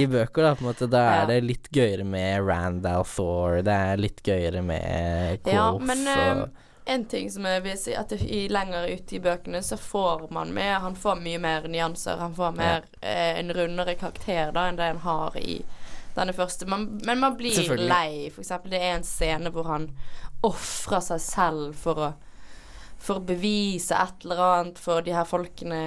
[0.02, 0.46] i bøker.
[0.48, 1.26] Da på en måte Da er Ja.
[1.34, 6.32] det litt gøyere med Randall Thor, det er litt gøyere med Quoth Ja, men eh,
[6.46, 10.28] og en ting som jeg vil si, at i lenger ute i bøkene så får
[10.36, 12.20] man med Han får mye mer nyanser.
[12.22, 15.64] Han får mer eh, en rundere karakter da enn det han har i
[16.16, 16.68] denne første.
[16.70, 18.28] Man, men man blir lei.
[18.32, 19.90] Eksempel, det er en scene hvor han
[20.46, 22.14] ofrer seg selv for å
[23.06, 25.80] for å bevise et eller annet for de her folkene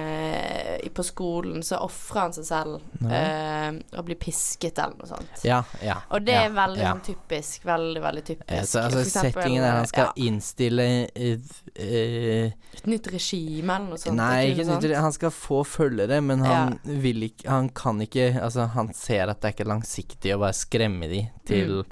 [0.95, 5.43] på skolen, så ofrer han seg selv eh, og blir pisket eller noe sånt.
[5.43, 5.97] Ja, ja.
[6.15, 6.93] Og det ja, er veldig ja.
[6.93, 7.65] sånn typisk.
[7.67, 8.53] Veldig, veldig typisk.
[8.53, 13.95] Ja, så, altså, eksempel, settingen er han skal innstille uh, eh, Et nytt regime eller
[13.95, 14.15] noe sånt.
[14.19, 18.67] Nei, ikke nytt, han skal få følgere, men han vil ikke Han kan ikke Altså,
[18.75, 21.85] han ser at det er ikke langsiktig å bare skremme de til Mm.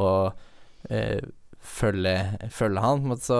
[0.00, 0.08] å
[0.90, 1.20] eh,
[1.80, 2.14] følge,
[2.52, 3.04] følge han.
[3.08, 3.24] måte.
[3.26, 3.38] Så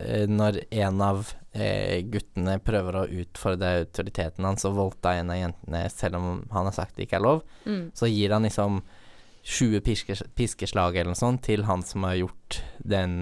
[0.00, 5.38] eh, når en av eh, guttene prøver å utfordre autoriteten hans og voldta en av
[5.40, 7.90] jentene selv om han har sagt det ikke er lov, Mm.
[7.94, 8.80] så gir han liksom
[9.44, 13.14] 20 piskes, piskeslag eller noe sånt til han som har gjort den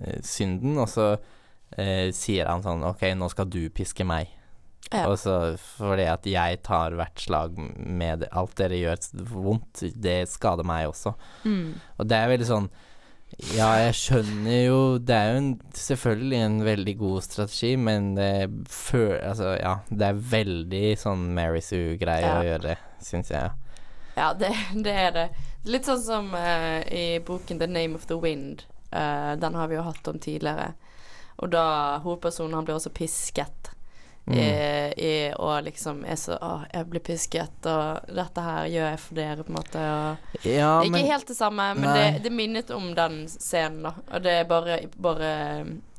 [0.00, 1.06] eh, synden, og så
[1.78, 4.34] eh, sier han sånn Ok, nå skal du piske meg.
[4.92, 5.06] Ja.
[5.10, 9.00] Og så fordi at jeg tar hvert slag med alt dere gjør
[9.34, 11.12] vondt, det skader meg også.
[11.44, 11.74] Mm.
[11.98, 12.68] Og det er veldig sånn
[13.54, 18.30] Ja, jeg skjønner jo Det er jo en, selvfølgelig en veldig god strategi, men det
[18.72, 22.38] før, Altså, ja, det er veldig sånn Mary Sue-greie Ja.
[22.40, 23.52] å gjøre, syns jeg.
[24.18, 25.26] Ja, det, det er det.
[25.70, 28.64] Litt sånn som uh, i boken 'The Name of the Wind'.
[28.90, 30.72] Uh, den har vi jo hatt om tidligere.
[31.38, 33.70] Og da hovedpersonen han blir også pisket.
[34.28, 34.38] Mm.
[34.38, 39.14] I, i, liksom er så Å, jeg blir pisket, og dette her gjør jeg for
[39.16, 39.84] dere, på en måte.
[39.88, 43.94] Og Ja, ikke men helt det samme, men det, det minnet om den scenen, da.
[44.12, 45.30] Og det er bare, bare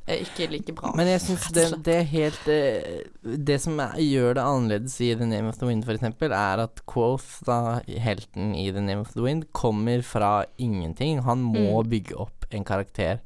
[0.06, 0.92] eh, ikke like bra.
[0.98, 3.02] Men jeg syns det, det er helt eh,
[3.50, 6.82] Det som er, gjør det annerledes i The Name of the Wind, eksempel, er at
[6.90, 11.24] Quoth, da helten i The Name of the Wind, kommer fra ingenting.
[11.26, 11.90] Han må Mm.
[11.90, 13.20] bygge opp en karakter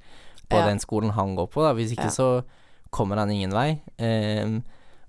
[0.49, 0.67] på Ja.
[0.67, 1.73] den skolen han går på, da.
[1.73, 2.15] Hvis ikke Ja.
[2.21, 2.43] så
[2.91, 3.81] kommer han ingen vei.
[3.97, 4.61] Ehm,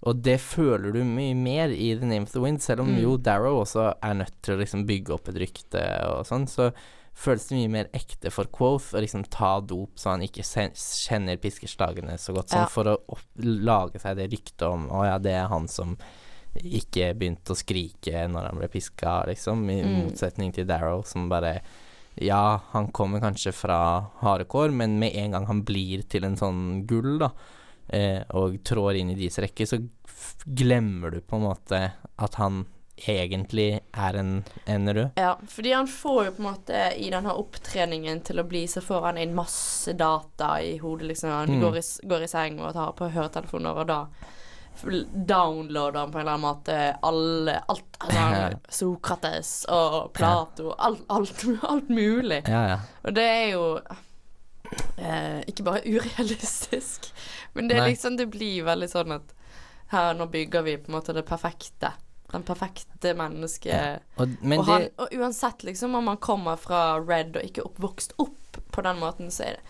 [0.05, 3.01] og det føler du mye mer i The Name of the Wind, selv om Mm.
[3.03, 6.73] jo Darrow også er nødt til å liksom bygge opp et rykte og sånn, så
[7.14, 10.43] føles det mye mer ekte for Quoth å liksom ta dop så han ikke
[10.75, 12.67] kjenner piskeslagene så godt, sånn Ja.
[12.67, 15.97] for å opp, lage seg det ryktet om å ja, det er han som
[16.57, 20.05] ikke begynte å skrike når han ble piska, liksom, i Mm.
[20.07, 21.61] motsetning til Darrow, som bare
[22.21, 26.87] ja, han kommer kanskje fra hardekår, men med en gang han blir til en sånn
[26.87, 27.31] gull, da,
[27.88, 29.81] eh, og trår inn i deres rekke, så
[30.44, 31.81] glemmer du på en måte
[32.16, 32.64] at han
[33.09, 35.16] egentlig er en, en rød.
[35.18, 38.81] Ja, fordi han får jo på en måte i denne opptreningen til å bli, så
[38.85, 41.31] får han inn masse data i hodet, liksom.
[41.35, 41.61] Han Mm.
[41.64, 43.99] går, i, går i seng og tar på høretelefoner, og da
[45.14, 47.99] downloader han på en eller annen måte alle Alt.
[47.99, 52.42] Altså, Sokrates og Plato, alt, alt, alt mulig.
[52.49, 52.79] Ja, ja.
[53.05, 53.62] Og det er jo
[54.99, 57.11] eh, ikke bare urealistisk,
[57.55, 59.35] men det liksom Det blir veldig sånn at
[59.95, 61.93] her nå bygger vi på en måte det perfekte.
[62.33, 64.03] Den perfekte mennesket.
[64.19, 68.17] Og, men og, han, og uansett liksom om man kommer fra Red og ikke oppvokst
[68.19, 69.67] opp på den måten, så er det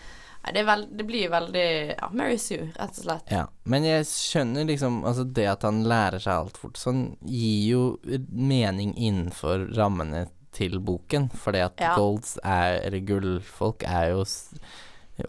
[0.53, 3.31] det, er vel, det blir veldig Ja, Mary Sue, rett og slett.
[3.33, 7.63] Ja, men jeg skjønner liksom Altså, det at han lærer seg alt fort sånn, gir
[7.71, 7.85] jo
[8.29, 11.95] mening innenfor rammene til boken, fordi at Ja.
[11.97, 14.25] golds er Eller gullfolk er jo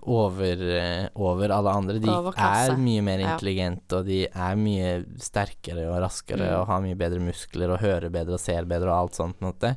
[0.02, 2.00] over, eh, over alle andre.
[2.00, 3.34] De er mye mer Ja.
[3.36, 6.60] intelligente, og de er mye sterkere og raskere Mm.
[6.62, 9.40] og har mye bedre muskler og hører bedre og ser bedre og alt sånt.
[9.42, 9.76] måte.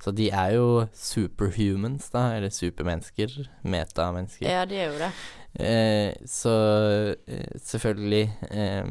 [0.00, 3.48] Så de er jo superhumans, da, eller supermennesker.
[3.64, 4.46] Metamennesker.
[4.48, 5.12] Ja, de er jo det.
[5.58, 8.84] Eh, så eh, selvfølgelig eh,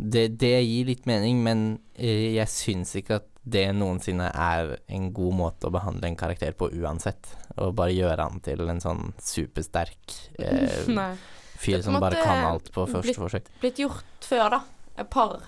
[0.00, 5.10] det, det gir litt mening, men eh, jeg syns ikke at det noensinne er en
[5.12, 7.28] god måte å behandle en karakter på uansett.
[7.60, 11.14] Og bare gjøre han til en sånn supersterk eh,
[11.64, 13.50] fyr som bare kan alt på blitt- første forsøk.
[13.60, 14.62] Blitt gjort før, da.
[14.98, 15.40] Et par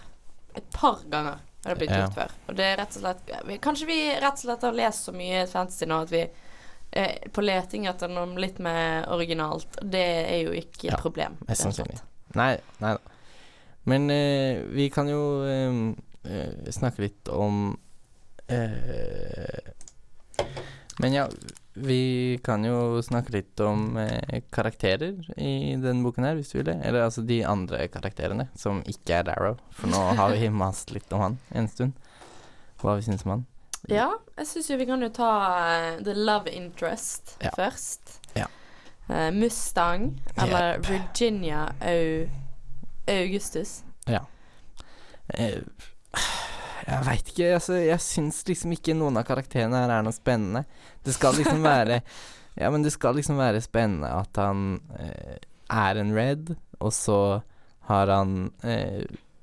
[0.57, 2.05] Et par ganger har det blitt Ja.
[2.07, 2.31] gjort før.
[2.49, 5.13] Og det er rett og slett vi- Kanskje vi rett og slett har lest så
[5.13, 6.23] mye fantasy nå at vi
[6.97, 9.67] er på leting etter noe litt mer originalt.
[9.83, 11.37] Det er jo ikke et Ja, problem.
[11.49, 11.99] Mest sannsynlig.
[12.35, 13.01] Nei, nei da.
[13.85, 17.86] Men eh, vi kan jo eh, eh, snakke litt om eh,
[20.99, 21.29] Men ja,
[21.75, 26.69] vi kan jo snakke litt om eh, karakterer i denne boken her, hvis du vil
[26.71, 26.79] det.
[26.89, 29.59] Eller altså de andre karakterene, som ikke er Darrow.
[29.77, 31.93] For nå har vi mast litt om han en stund.
[32.81, 33.45] Hva vi syns om han.
[33.93, 37.53] Ja, jeg syns jo vi kan jo ta uh, The Love Interest Ja.
[37.57, 38.17] først.
[38.35, 38.49] Ja.
[39.07, 42.25] Uh, Mustang, eller Virginia Au
[43.07, 43.83] Augustus.
[45.29, 45.59] Eh,
[46.87, 50.65] jeg veit ikke, altså, jeg syns liksom ikke noen av karakterene her er noe spennende.
[51.05, 52.01] Det skal liksom være
[52.57, 55.37] Ja, men det skal liksom være spennende at han eh,
[55.69, 57.43] er en red, og så
[57.91, 59.03] har han eh,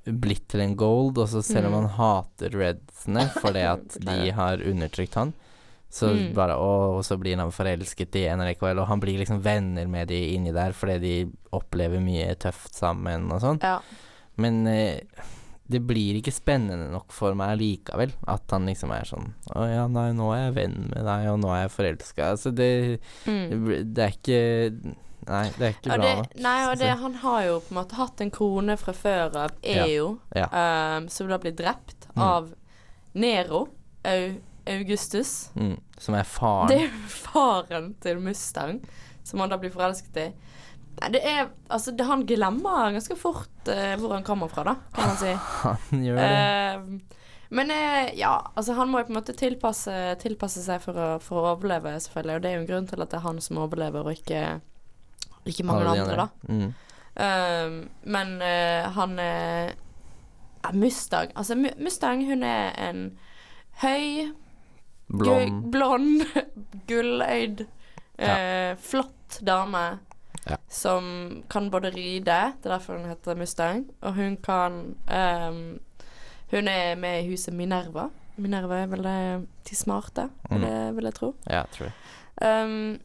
[0.10, 1.78] blitt til en gold, og så selv om Mm.
[1.84, 5.34] han hater redsene fordi at de har undertrykt han,
[5.94, 6.34] så Mm.
[6.34, 10.08] bare å, Og så blir han forelsket i NRKL, og han blir liksom venner med
[10.10, 11.14] de inni der fordi de
[11.54, 13.62] opplever mye tøft sammen og sånn.
[13.62, 13.78] Ja.
[14.42, 15.00] Men eh,
[15.74, 18.14] det blir ikke spennende nok for meg likevel.
[18.30, 21.40] At han liksom er sånn Å ja, nei, nå er jeg venn med deg, og
[21.44, 22.30] nå er jeg forelska.
[22.36, 22.70] Altså, det,
[23.26, 23.94] Mm.
[23.94, 26.34] det er ikke Nei, det er ikke Og bra det, nok.
[26.44, 29.52] nei, og det, han har jo på en måte hatt en kone fra før av,
[29.64, 29.86] Ja.
[29.88, 30.48] Eo, Ja.
[30.98, 32.22] um, som da blir drept Mm.
[32.22, 32.50] av
[33.16, 33.70] Nero
[34.06, 34.36] Au,
[34.68, 35.50] Augustus.
[35.56, 36.68] Mm, som er faren.
[36.68, 38.82] Det er faren til Mustang,
[39.24, 40.34] som han da blir forelsket i.
[41.02, 44.76] Nei, det er Altså, det, han glemmer ganske fort eh, hvor han kommer fra, da,
[44.94, 45.34] kan man si.
[45.64, 46.28] Han gjør det.
[46.30, 47.00] Ehm,
[47.54, 51.08] men eh, ja, altså han må jo på en måte tilpasse, tilpasse seg for å,
[51.22, 52.36] for å overleve, selvfølgelig.
[52.36, 54.42] Og det er jo en grunn til at det er han som overlever, og ikke,
[55.50, 56.54] ikke mange Alle andre, da.
[56.54, 57.02] Mm.
[57.26, 57.76] Ehm,
[58.16, 59.76] men eh, han er
[60.74, 63.04] Mustang Altså, Mustang, hun er en
[63.84, 64.32] høy,
[65.14, 65.68] Blond.
[65.74, 66.24] blond
[66.90, 67.68] gulløyd,
[68.18, 68.38] ja.
[68.82, 69.84] flott dame.
[70.50, 70.58] Ja.
[70.68, 75.80] Som kan både ride, det er derfor hun heter Mustang, og hun kan um,
[76.52, 78.10] Hun er med i huset Minerva.
[78.38, 80.64] Minerva er vel det de smarte, vil, Mm.
[80.68, 81.34] jeg, vil jeg tro.
[81.50, 81.94] Ja, tror jeg.
[82.42, 83.00] Um,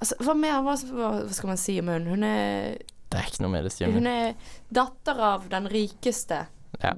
[0.00, 2.06] altså, hva mer hva, hva skal man si om hun?
[2.06, 2.76] Hun er
[3.10, 4.34] Det er ikke noe å si om hun er
[4.72, 6.46] datter av den rikeste
[6.82, 6.92] Ja.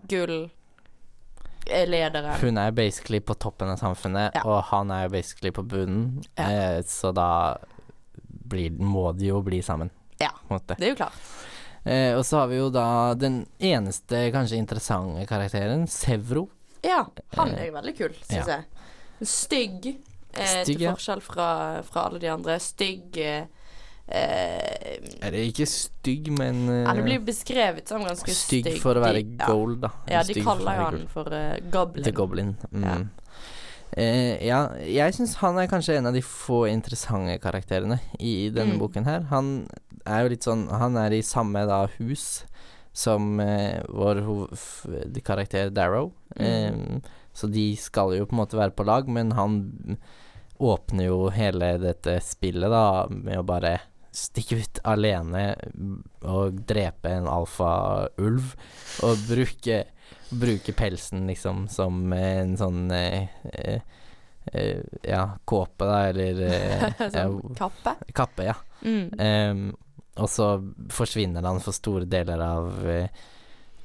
[1.67, 2.41] gull-lederen.
[2.41, 4.43] Hun er basically på toppen av samfunnet, Ja.
[4.45, 6.45] og han er basically på bunnen, Ja.
[6.51, 7.57] eh, så da
[8.49, 9.91] blir, må de jo bli sammen.
[10.19, 10.33] Ja.
[10.49, 11.19] Det er jo klart.
[11.85, 16.49] Eh, og så har vi jo da den eneste kanskje interessante karakteren, Sevro.
[16.85, 17.05] Ja,
[17.37, 18.43] han Eh, er jo veldig kul, ja.
[18.47, 18.65] jeg.
[19.27, 19.87] Stygg,
[20.35, 21.47] eh, Stygg, til forskjell fra,
[21.87, 22.59] fra alle de andre.
[22.63, 23.47] Stygg eh,
[24.09, 28.65] Er det ikke stygg, men eh, Det blir beskrevet som ganske stygg.
[28.67, 29.91] stygg for å være gold, da.
[30.09, 32.05] Ja, de kaller jo han for uh, Goblin.
[32.07, 32.55] The Goblin.
[32.73, 32.85] Mm.
[32.87, 32.99] Ja.
[33.97, 38.75] Eh, ja, jeg syns han er kanskje en av de få interessante karakterene i denne
[38.77, 38.79] Mm.
[38.83, 39.23] boken her.
[39.31, 39.69] Han
[40.07, 42.45] er jo litt sånn Han er i samme da hus
[42.93, 44.21] som uh, vår
[45.23, 46.13] karakter Darrow.
[46.37, 46.45] Mm.
[46.45, 47.01] Eh,
[47.33, 49.99] så de skal jo på en måte være på lag, men han
[50.59, 53.79] åpner jo hele dette spillet da med å bare
[54.11, 55.55] stikke ut alene
[56.27, 58.57] og drepe en alfaulv
[59.07, 59.85] og bruke
[60.31, 63.81] Bruke pelsen liksom som en sånn eh, eh,
[64.53, 67.97] eh, Ja, kåpe, da, eller eh, sånn kappe.
[68.17, 68.57] Kappe, ja.
[68.83, 69.09] Mm.
[69.19, 69.65] Um,
[70.19, 70.51] og så
[70.91, 73.27] forsvinner han for store deler av eh,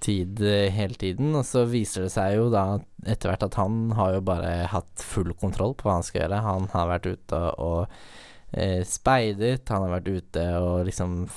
[0.03, 2.65] tid eh, hele tiden, og så viser det seg jo da
[3.05, 6.43] etter hvert at han har jo bare hatt full kontroll på hva han skal gjøre.
[6.47, 8.22] Han har vært ute og, og
[8.53, 11.27] eh, speidet, han har vært ute og liksom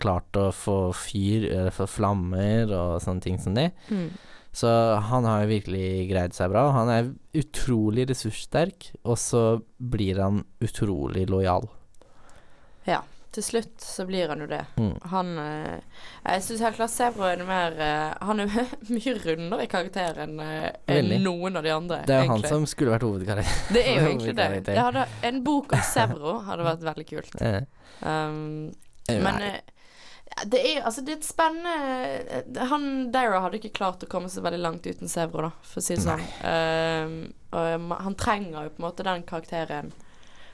[0.00, 3.70] klart å få fyr, eller få flammer og sånne ting som det.
[3.90, 4.10] Mm.
[4.52, 4.70] Så
[5.06, 6.64] han har jo virkelig greid seg bra.
[6.74, 9.44] Han er utrolig ressurssterk, og så
[9.78, 11.68] blir han utrolig lojal.
[12.88, 13.04] Ja.
[13.30, 14.64] Til slutt så blir han jo det.
[14.74, 14.94] Mm.
[15.12, 18.50] Han eh, Jeg syns helt klart Sebro er mer eh, Han er
[18.90, 21.20] mye rundere i karakter enn eh, enn Veldig.
[21.28, 22.00] noen av de andre.
[22.08, 23.60] Det er jo han som skulle vært hovedkarakter.
[23.76, 24.48] Det er jo egentlig det.
[24.66, 27.36] det hadde, en bok om Sebro hadde vært veldig kult.
[28.00, 28.72] Um,
[29.10, 29.44] men
[30.46, 34.42] det er altså det er et spennende Han Dara hadde ikke klart å komme så
[34.44, 36.22] veldig langt uten Sevro, da, for å si det sånn.
[36.42, 37.16] Um,
[37.50, 39.90] og han trenger jo på en måte den karakteren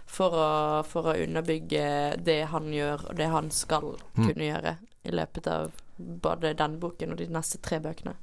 [0.07, 0.49] for å,
[0.87, 4.29] for å underbygge det han gjør, og det han skal Mm.
[4.29, 8.15] kunne gjøre i løpet av både denne boken og de neste tre bøkene.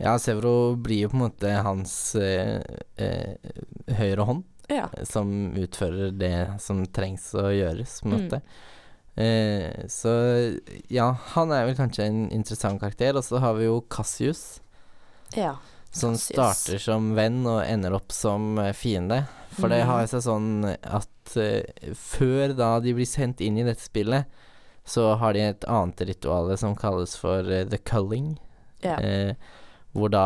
[0.00, 2.60] Ja, Sevro blir jo på en måte hans eh,
[2.96, 3.36] eh,
[3.94, 4.88] høyre hånd, Ja.
[4.96, 8.42] eh, som utfører det som trengs å gjøres, på en Mm.
[9.14, 10.12] Eh, så
[10.88, 13.14] ja, han er vel kanskje en interessant karakter.
[13.14, 14.60] Og så har vi jo Cassius,
[15.36, 15.56] ja.
[15.92, 19.22] Som starter som venn og ender opp som eh, fiende.
[19.52, 19.86] For det Mhm.
[19.90, 24.24] har seg sånn at uh, før da de blir sendt inn i dette spillet,
[24.84, 28.38] så har de et annet ritual som kalles for uh, the culling.
[28.82, 28.96] Ja.
[28.96, 29.34] Uh,
[29.92, 30.24] hvor da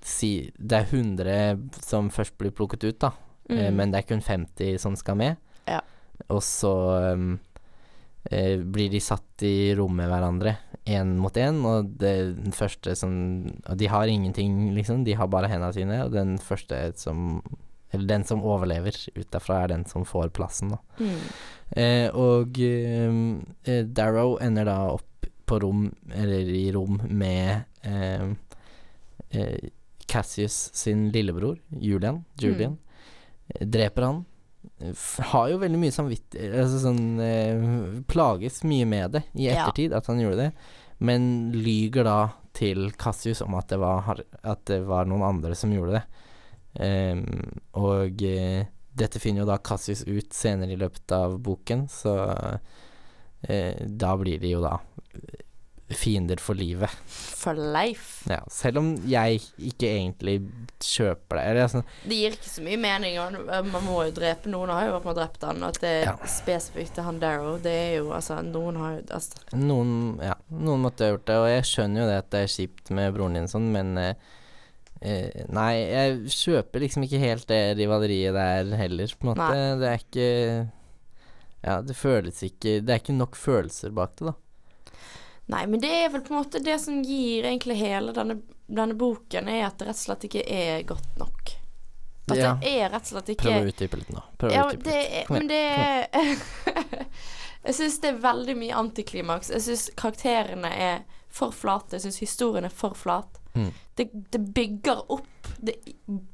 [0.00, 3.10] si Det er 100 som først blir plukket ut, da.
[3.50, 3.74] Mm.
[3.76, 5.36] men det er kun 50 som skal med.
[5.66, 5.80] Ja.
[6.28, 6.70] Og så
[7.14, 7.38] um,
[8.30, 10.52] blir de satt i rom med hverandre,
[10.88, 13.12] én mot én, og det, den første som
[13.68, 17.42] Og de har ingenting, liksom, de har bare hendene sine, og den første som
[17.92, 20.78] Eller den som overlever ut derfra, er den som får plassen, da.
[21.00, 21.22] Mm.
[21.80, 23.22] Eh, og um,
[23.64, 28.26] eh, Darrow ender da opp på rom, eller i rom, med eh,
[29.30, 29.70] eh,
[30.04, 32.24] Cassius sin lillebror, Julian.
[32.36, 32.76] Julian.
[32.76, 33.70] Mm.
[33.72, 34.20] Dreper han.
[35.32, 37.62] Har jo veldig mye samvittighet Altså sånn eh,
[38.06, 39.64] Plages mye med det i Ja.
[39.64, 40.52] ettertid, at han gjorde det.
[41.02, 42.18] Men lyger da
[42.58, 46.04] til Cassius om at det var, at det var noen andre som gjorde det.
[46.78, 48.66] Um, og eh,
[48.98, 52.16] dette finner jo da Cassius ut senere i løpet av boken, så
[53.46, 54.76] eh, da blir de jo da
[55.96, 56.90] fiender for livet.
[57.08, 58.26] For life.
[58.28, 59.38] Ja, selv om jeg
[59.70, 60.34] ikke egentlig
[60.84, 61.44] kjøper det.
[61.48, 61.84] Eller sånn.
[62.04, 63.16] Det gir ikke så mye mening.
[63.72, 64.68] Man må jo drepe noen.
[64.68, 65.62] har jo vært med å drepe han.
[65.64, 66.16] At det er Ja.
[66.28, 70.82] spesifikt til han Darrow, det er jo altså Noen har jo altså, noen, ja, noen
[70.82, 73.34] måtte ha gjort det, og jeg skjønner jo det at det er kjipt med broren
[73.34, 74.14] din sånn, men eh,
[75.00, 79.48] eh, Nei, jeg kjøper liksom ikke helt det rivaleriet der heller, på en måte.
[79.48, 79.78] Nei.
[79.80, 80.70] Det er ikke
[81.64, 84.34] Ja, det føles ikke Det er ikke nok følelser bak det, da.
[85.48, 88.94] Nei, men det er vel på en måte det som gir egentlig hele denne, denne
[89.00, 91.54] boken, er at det rett og slett ikke er godt nok.
[92.28, 92.50] At Ja.
[92.60, 94.22] det er rett og slett ikke Prøv å utdype litt nå.
[94.38, 95.26] Prøv å Ja, utdype litt.
[95.30, 95.46] Kom igjen.
[95.46, 97.08] men det
[97.68, 99.50] Jeg syns det er veldig mye antiklimaks.
[99.50, 101.96] Jeg syns karakterene er for flate.
[101.96, 103.40] Jeg syns historien er for flat.
[103.58, 103.72] Mm.
[103.98, 105.50] Det, det bygger opp.
[105.58, 105.74] Det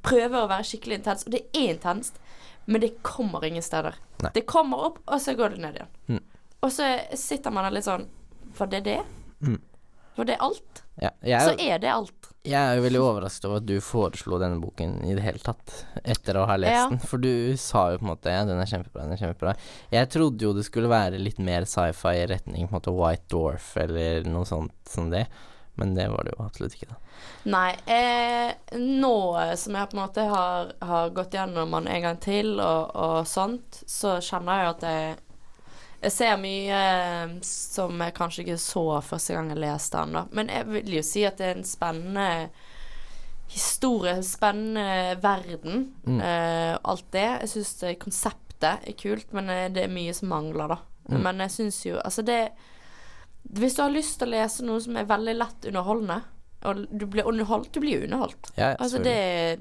[0.04, 2.18] prøver å være skikkelig intenst, og det er intenst,
[2.66, 3.96] men det kommer ingen steder.
[4.22, 4.30] Nei.
[4.36, 5.94] Det kommer opp, og så går det ned igjen.
[6.12, 6.20] Mm.
[6.64, 8.06] Og så sitter man der litt sånn
[8.58, 9.00] Var det er det?
[9.44, 9.60] Mm.
[10.14, 10.82] For det alt?
[11.02, 12.28] Ja, jeg, Så er, er det alt.
[12.46, 15.72] jeg er jo veldig overrasket over at du foreslo denne boken i det hele tatt,
[16.04, 16.84] etter å ha lest Ja.
[16.92, 17.00] den.
[17.02, 19.56] For du sa jo på en måte ja, den er kjempebra, den er kjempebra.
[19.90, 23.26] Jeg trodde jo det skulle være litt mer sci-fi i retning på en måte White
[23.34, 25.24] Dwarf eller noe sånt som det,
[25.74, 27.00] men det var det jo absolutt ikke, da.
[27.50, 29.14] Nei, eh, nå
[29.58, 33.26] som jeg på en måte har, har gått gjennom den en gang til og, og
[33.26, 35.16] sånt, så kjenner jeg jo at jeg
[36.04, 40.24] Jeg ser mye eh, som jeg kanskje ikke så første gang jeg leste den, da.
[40.36, 42.28] Men jeg vil jo si at det er en spennende
[43.54, 45.94] historie, spennende verden.
[46.04, 46.20] Mm.
[46.20, 47.28] Eh, alt det.
[47.44, 50.78] Jeg syns konseptet er kult, men eh, det er mye som mangler, da.
[51.08, 51.18] Mm.
[51.20, 52.54] Men jeg syns jo Altså, det
[53.42, 56.22] Hvis du har lyst til å lese noe som er veldig lett underholdende,
[56.64, 58.52] og du blir underholdt Du blir jo underholdt.
[58.56, 59.18] Ja, Altså, det,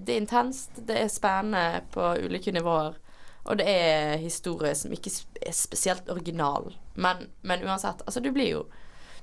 [0.07, 2.95] det er intenst, det er spennende på ulike nivåer.
[3.45, 5.11] Og det er historier som ikke
[5.43, 6.71] er spesielt original.
[6.95, 8.65] Men, men uansett, altså, du blir jo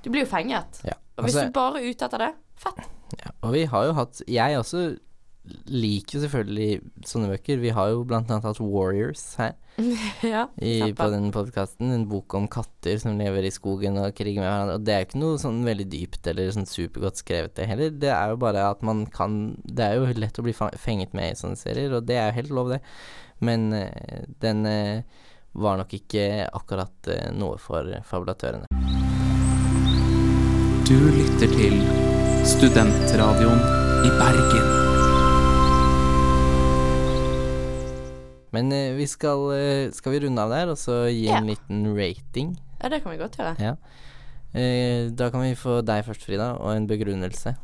[0.04, 0.80] Du blir jo fenget.
[0.84, 2.88] Ja, Og hvis altså- du bare er ute etter det, fett.
[3.20, 4.98] Ja, og vi har jo hatt Jeg også
[5.70, 7.60] liker jo selvfølgelig sånne bøker.
[7.62, 9.54] Vi har jo blant annet hatt Warriors her
[10.34, 11.90] ja, i, på den podkasten.
[11.94, 14.76] En bok om katter som lever i skogen og kriger med hverandre.
[14.76, 17.96] Og det er jo ikke noe sånn veldig dypt eller sånn supergodt skrevet, det heller.
[18.02, 21.32] Det er jo bare at man kan Det er jo lett å bli fenget med
[21.32, 22.82] i sånne serier, og det er jo helt lov, det.
[23.40, 25.02] Men eh, den eh,
[25.52, 28.68] var nok ikke akkurat eh, noe for fabulatørene.
[30.90, 31.80] Du lytter til
[32.50, 33.62] Studentradioen
[34.04, 34.76] i Bergen.
[38.50, 39.44] Men vi skal,
[39.94, 42.56] skal vi runde av der, og så gi en liten rating?
[42.80, 43.54] Ja, det kan vi godt gjøre.
[43.62, 43.76] Ja.
[44.50, 47.54] Eh, da kan vi få deg først, Frida, og en begrunnelse.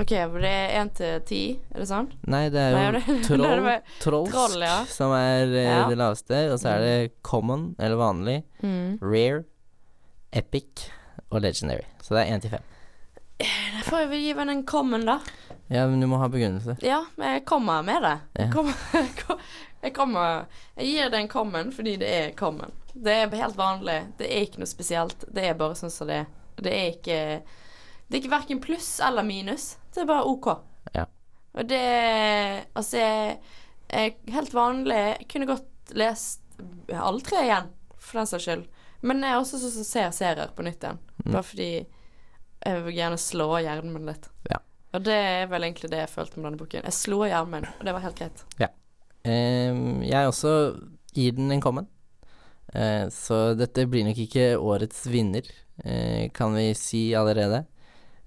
[0.00, 1.40] OK, for det er én til ti,
[1.74, 2.14] er det sant?
[2.26, 3.66] Nei, det er Nei, jo det- det er troll,
[4.00, 4.78] trolsk troll, ja.
[4.88, 5.88] som er eh, Ja.
[5.90, 6.38] det laveste.
[6.52, 8.98] Og så er det common, eller vanlig, Mm.
[9.02, 9.44] rare,
[10.32, 10.88] epic
[11.30, 11.84] og legendary.
[12.02, 12.62] Så det er én til fem.
[13.42, 15.18] Da får jeg vel gi henne en common, da.
[15.68, 16.76] Ja, men du må ha begrunnelse.
[16.82, 18.16] Ja, men jeg kommer med det.
[18.38, 18.44] Ja.
[18.46, 19.40] Jeg kommer,
[19.82, 22.70] jeg kommer Jeg gir det en common fordi det er common.
[22.94, 23.96] Det er helt vanlig.
[24.18, 25.24] Det er ikke noe spesielt.
[25.32, 26.26] Det er bare sånn som det er.
[26.62, 27.42] Det er ikke
[28.12, 29.78] Det er ikke verken pluss eller minus.
[29.94, 30.48] Det er bare OK.
[30.92, 31.06] Ja.
[31.56, 31.80] Og det
[32.76, 33.38] Altså, jeg
[33.88, 34.98] er helt vanlig.
[34.98, 36.42] Jeg kunne godt lest
[36.92, 38.66] alle tre igjen, for den saks skyld.
[39.00, 41.00] Men jeg er også sånn som ser serier på nytt igjen.
[41.24, 41.30] Mm.
[41.32, 44.28] Bare fordi jeg vil gjerne slå hjernen min litt.
[44.50, 44.60] Ja.
[44.92, 46.84] Og det er vel egentlig det jeg følte med denne boken.
[46.84, 48.44] Jeg slo hjernen min, og det var helt greit.
[49.24, 50.54] Ehm, jeg også
[51.16, 51.88] gir den en kommen.
[52.74, 55.48] Eh, så dette blir nok ikke årets vinner,
[55.84, 57.64] eh, kan vi si allerede.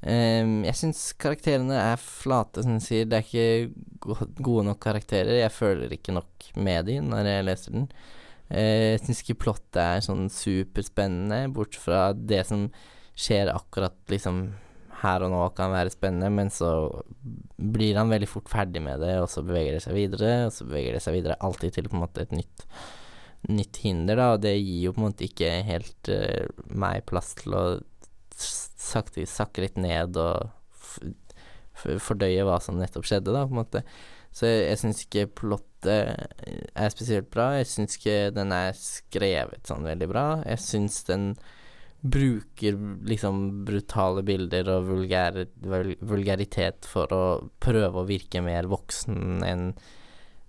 [0.03, 3.07] Ehm, jeg syns karakterene er flate, som du sier.
[3.09, 5.39] Det er ikke gode nok karakterer.
[5.39, 7.87] Jeg føler ikke nok med de når jeg leser den.
[8.49, 12.67] Eh, jeg syns ikke plottet er sånn superspennende, bort fra det som
[13.15, 14.49] skjer akkurat liksom
[15.01, 16.69] her og nå kan være spennende, men så
[17.57, 20.67] blir han veldig fort ferdig med det, og så beveger det seg videre, og så
[20.67, 22.65] beveger det seg videre alltid til på en måte et nytt,
[23.49, 27.33] nytt hinder, da, og det gir jo på en måte ikke helt uh, meg plass
[27.41, 27.65] til å
[28.85, 30.51] sakte sakke litt ned og
[31.75, 33.83] fordøye hva som nettopp skjedde, da, på en måte.
[34.35, 36.39] Så jeg, jeg syns ikke plottet
[36.75, 37.51] er spesielt bra.
[37.59, 40.25] Jeg syns ikke den er skrevet sånn veldig bra.
[40.47, 41.33] Jeg syns den
[42.05, 42.77] bruker
[43.09, 47.23] liksom brutale bilder og vulgær, vul vulgaritet for å
[47.63, 49.69] prøve å virke mer voksen enn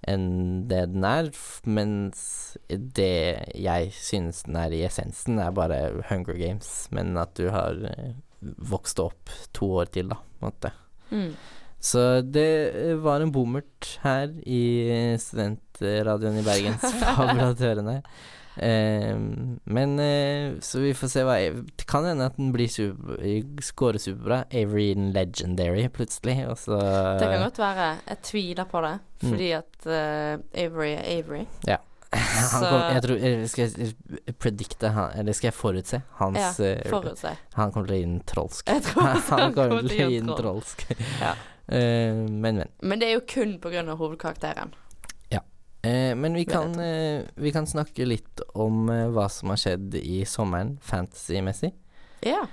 [0.07, 1.31] enn det den er,
[1.67, 2.21] mens
[2.69, 5.81] det jeg synes den er i essensen, er bare
[6.11, 7.81] Hunger Games, men at du har
[8.47, 10.73] eh, vokst opp to år til, da, på en måte.
[11.11, 11.31] Mm.
[11.87, 14.63] Så det var en bommert her i
[15.21, 18.01] studentradioen i Bergens Fabulatørene.
[18.57, 19.13] Eh,
[19.69, 21.35] men eh, Så vi får se hva
[21.77, 23.19] Det kan hende at den blir super,
[23.61, 24.39] scorer superbra.
[24.51, 26.39] Avery in Legendary, plutselig.
[26.49, 26.79] Og så
[27.21, 27.91] Det kan godt være.
[28.09, 29.31] Jeg tviler på det, Mm.
[29.33, 31.45] fordi at uh, Avery er Avery.
[31.65, 31.79] så-
[32.13, 37.33] kom, jeg tror Skal jeg predikte Eller skal jeg forutse hans Ja, eh, Forutse.
[37.59, 38.65] Han kommer til å gi den trolsk.
[38.73, 40.89] Jeg tror også han kommer til å gi den trolsk.
[41.25, 41.37] Ja.
[41.67, 42.69] Uh, men, men.
[42.79, 44.77] Men det er jo kun av hovedkarakteren.
[45.87, 50.25] Eh, men vi kan, eh, vi kan snakke litt om hva som har skjedd i
[50.27, 51.73] sommeren fantasy-messig.
[52.27, 52.47] Ja.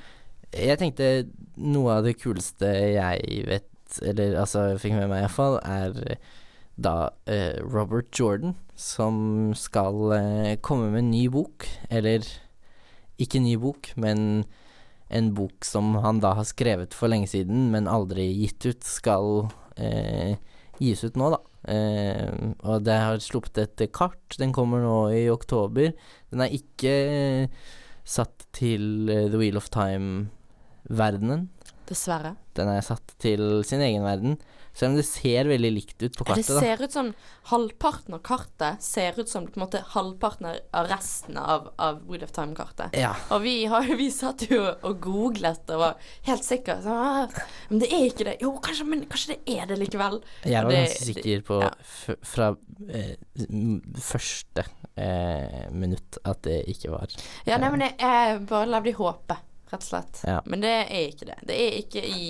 [0.54, 1.10] Jeg tenkte
[1.58, 3.70] noe av det kuleste jeg vet,
[4.04, 6.18] eller altså fikk med meg iallfall, er
[6.76, 11.68] da eh, Robert Jordan som skal eh, komme med en ny bok.
[11.90, 12.26] Eller
[13.22, 14.44] ikke ny bok, men
[15.14, 19.48] en bok som han da har skrevet for lenge siden, men aldri gitt ut, skal
[19.78, 20.40] eh,
[20.82, 21.42] gis ut nå, da.
[21.70, 22.32] Eh,
[22.66, 24.38] og det har sluppet et kart.
[24.40, 25.94] Den kommer nå i oktober.
[26.34, 27.70] Den er ikke eh,
[28.04, 31.48] satt til eh, The Wheel of Time-verdenen.
[31.88, 32.36] Dessverre.
[32.58, 34.38] Den er satt til sin egen verden.
[34.74, 36.60] Selv om det ser veldig likt ut på Det kartet, da.
[36.64, 37.10] ser ut som
[37.52, 42.24] halvparten av kartet ser ut som på en måte halvparten av resten av, av Wheel
[42.26, 42.96] of Time-kartet.
[42.98, 43.12] Ja.
[43.30, 46.80] Og vi, har, vi satt jo og googlet og var helt sikre.
[46.82, 48.38] Så, ah, men det er ikke det.
[48.42, 50.20] Jo, kanskje, men kanskje det er det likevel.
[50.44, 51.72] Jeg var Det- ganske sikker på ja.
[52.34, 52.50] fra
[52.90, 53.14] eh,
[54.02, 54.66] første
[54.96, 57.14] eh, minutt at det ikke var
[57.46, 59.38] Ja, nei, men jeg, jeg bare levde i håpet,
[59.72, 60.22] rett og slett.
[60.28, 60.40] Ja.
[60.50, 61.40] Men det er ikke det.
[61.50, 62.28] Det er ikke i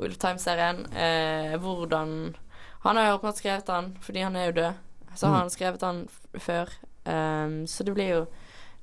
[0.00, 0.84] Wheel of Time-serien.
[0.94, 2.34] Eh, hvordan
[2.82, 4.74] Han har jo åpenbart skrevet den fordi han er jo død.
[5.14, 5.32] Så Mm.
[5.32, 6.08] har han skrevet den
[6.40, 6.68] før.
[7.06, 8.26] Um, så det blir jo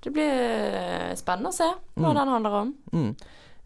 [0.03, 1.63] Det blir spennende å se
[1.97, 2.15] hva Mm.
[2.15, 2.73] den handler om.
[2.93, 3.15] mm.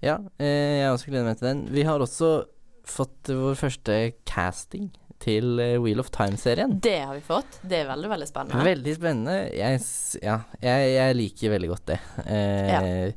[0.02, 1.66] Ja, eh, jeg også gleder meg til den.
[1.70, 2.46] Vi har også
[2.86, 4.90] fått vår første casting
[5.20, 6.80] til eh, Wheel of Time-serien.
[6.80, 7.60] Det har vi fått.
[7.68, 8.64] Det er veldig, veldig spennende.
[8.64, 9.36] Veldig spennende.
[9.54, 9.82] Jeg,
[10.24, 12.00] ja, jeg, jeg liker veldig godt det.
[12.26, 13.12] Eh,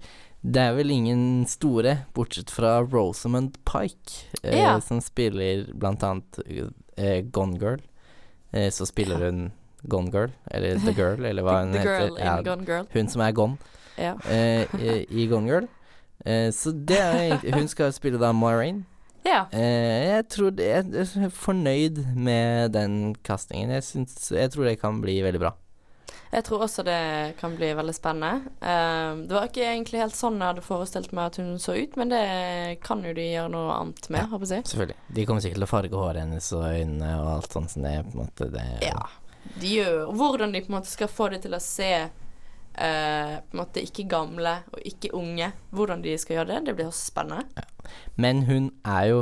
[0.45, 4.79] Det er vel ingen store, bortsett fra Rosamund Pike, eh, Ja.
[4.81, 6.39] som spiller blant annet
[6.99, 7.81] eh, Gone Girl.
[8.53, 9.31] Eh, så spiller Ja.
[9.31, 9.53] hun
[9.89, 12.07] Gone Girl, eller The Girl, eller hva hun The heter.
[12.09, 12.85] in Ja, Gone Girl.
[12.93, 13.57] hun som er Gone
[13.99, 14.15] Ja.
[14.29, 15.67] eh, i, i Gone Girl.
[16.27, 18.85] Eh, så det er Hun skal spille da Moiraine.
[19.25, 19.47] ja.
[19.53, 23.71] Eh, jeg tror det, jeg er fornøyd med den kastingen.
[23.71, 25.53] Jeg, syns, jeg tror det kan bli veldig bra.
[26.35, 26.99] Jeg tror også det
[27.39, 28.49] kan bli veldig spennende.
[28.59, 31.95] Um, det var ikke egentlig helt sånn jeg hadde forestilt meg at hun så ut,
[32.01, 32.23] men det
[32.83, 34.67] kan jo de gjøre noe annet med, håper jeg.
[34.73, 34.97] Selvfølgelig.
[35.15, 37.95] De kommer sikkert til å farge håret hennes og øynene og alt sånt som det
[38.09, 39.05] på en måte det, Ja.
[39.61, 41.95] De gjør Hvordan de på en måte skal få det til å se
[42.75, 46.73] Uh, på en måte ikke gamle og ikke unge, hvordan de skal gjøre det, det
[46.75, 47.63] blir også spennende.
[48.19, 49.21] Men hun er jo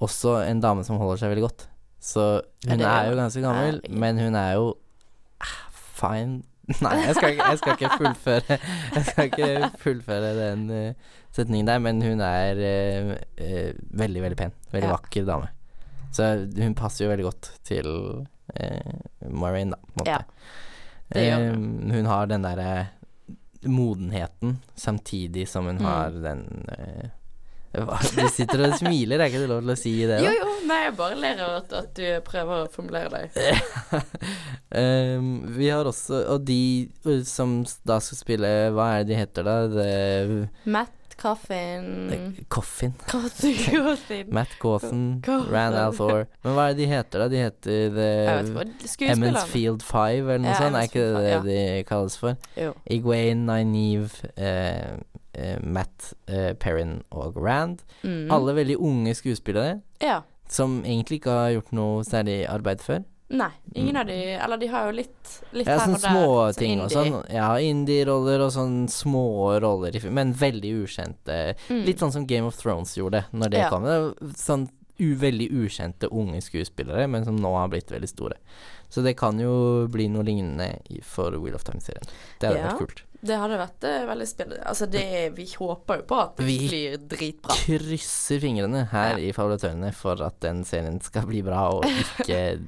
[0.00, 1.66] også en dame som holder seg veldig godt.
[2.00, 2.24] Så
[2.64, 3.98] hun er er- jo ganske gammel, Herregud.
[4.00, 4.64] men hun er jo
[5.94, 6.42] fine
[6.84, 8.56] Nei, jeg skal, jeg skal ikke fullføre
[8.96, 14.38] Jeg skal ikke fullføre den uh, setningen der, men hun er uh, uh, veldig, veldig
[14.38, 14.54] pen.
[14.72, 14.94] Veldig Ja.
[14.96, 15.50] vakker dame.
[16.14, 17.88] Så hun passer jo veldig godt til
[19.28, 20.10] Maureen, da, på en måte.
[20.14, 20.22] Ja,
[21.14, 22.86] Um, Eh, hun har den derre
[23.68, 25.84] modenheten samtidig som hun Mm.
[25.84, 26.40] har den
[28.16, 30.18] Du sitter og smiler, er ikke det lov til å si det?
[30.22, 30.34] Jo, da?
[30.38, 34.02] jo, nei, jeg bare ler av at, at du prøver å formulere deg.
[34.74, 36.60] um, vi har også Og de
[37.06, 39.56] uh, som da skal spille Hva er det de heter, da?
[39.70, 42.92] The, Matt Coffin Coffin.
[43.06, 45.22] Coffin Matt Coffin.
[45.26, 47.28] Rand Althor Men hva er det de heter, da?
[47.30, 48.10] De heter The
[48.84, 50.78] ikke Field Five, eller noe Ja, sånt?
[50.78, 52.36] Er ikke det det det de kalles for?
[52.58, 52.72] Jo.
[52.90, 55.13] Iguain, Nynaeve, eh, eh,
[55.62, 57.82] Matt eh, Perrin og Rand.
[58.02, 58.30] Mm.
[58.32, 60.22] Alle veldig unge skuespillere Ja.
[60.48, 63.04] som egentlig ikke har gjort noe særlig arbeid før.
[63.30, 65.72] Nei, ingen av de Eller de har jo litt, litt Mm.
[65.72, 66.08] Ja, her og der.
[66.10, 67.10] små sånn ting og indie.
[67.12, 67.32] sånn.
[67.32, 71.54] Ja, indie-roller og sånn små roller, men veldig ukjente.
[71.68, 71.84] Mm.
[71.86, 73.70] Litt sånn som Game of Thrones gjorde når det Ja.
[73.70, 73.82] kom.
[73.84, 74.68] Det sånn
[75.00, 78.36] veldig ukjente unge skuespillere, men som nå har blitt veldig store.
[78.90, 82.04] Så det kan jo bli noe lignende for Wheel of Time-serien.
[82.38, 82.68] Det hadde Ja.
[82.68, 83.02] vært kult.
[83.24, 84.62] Det hadde vært eh, veldig spennende.
[84.68, 85.04] Altså, det
[85.36, 87.56] Vi håper jo på at det Vi- blir dritbra.
[87.66, 89.28] Vi Krysser fingrene her Ja.
[89.28, 92.60] i Favoritørene for at den serien skal bli bra og ikke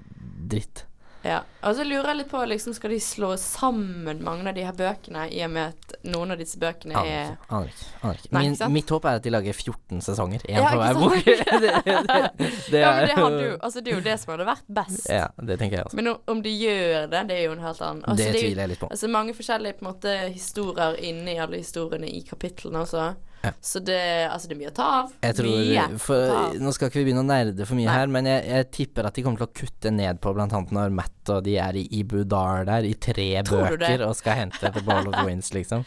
[0.49, 0.85] dritt.
[1.27, 1.41] Ja.
[1.67, 4.77] Og så lurer jeg litt på liksom, Skal de slå sammen mange av de her
[4.77, 7.33] bøkene, i og med at noen av disse bøkene er.
[7.51, 7.89] Aner ikke.
[8.07, 8.31] Aner ikke.
[8.37, 10.45] Nei, Min, ikke mitt håp er at de lager 14 sesonger.
[10.47, 11.17] Én Ja, på hver bok.
[11.27, 14.47] det, det, det Ja, men det hadde jo Altså, det er jo det som hadde
[14.53, 15.09] vært best.
[15.11, 15.97] Ja, det tenker jeg også.
[16.01, 18.63] Men om- de gjør det, det er jo en helt annen altså, det er tviler
[18.63, 18.91] jeg litt på.
[18.95, 23.07] Altså mange forskjellige på en måte historier inni alle historiene i kapitlene også.
[23.45, 23.51] Ja.
[23.63, 23.99] Så det,
[24.31, 25.11] altså, det er mye å ta av.
[25.37, 25.85] Tror, mye.
[26.03, 26.55] for, av.
[26.59, 27.95] nå skal ikke vi begynne å nerde for mye Nei.
[28.01, 30.95] her, men jeg, jeg tipper at de kommer til å kutte ned på annet når
[30.97, 34.73] Matt og de er i Ibu Dar der i tre Tror bøker og skal hente
[34.75, 35.85] The Ball of the Winds, liksom.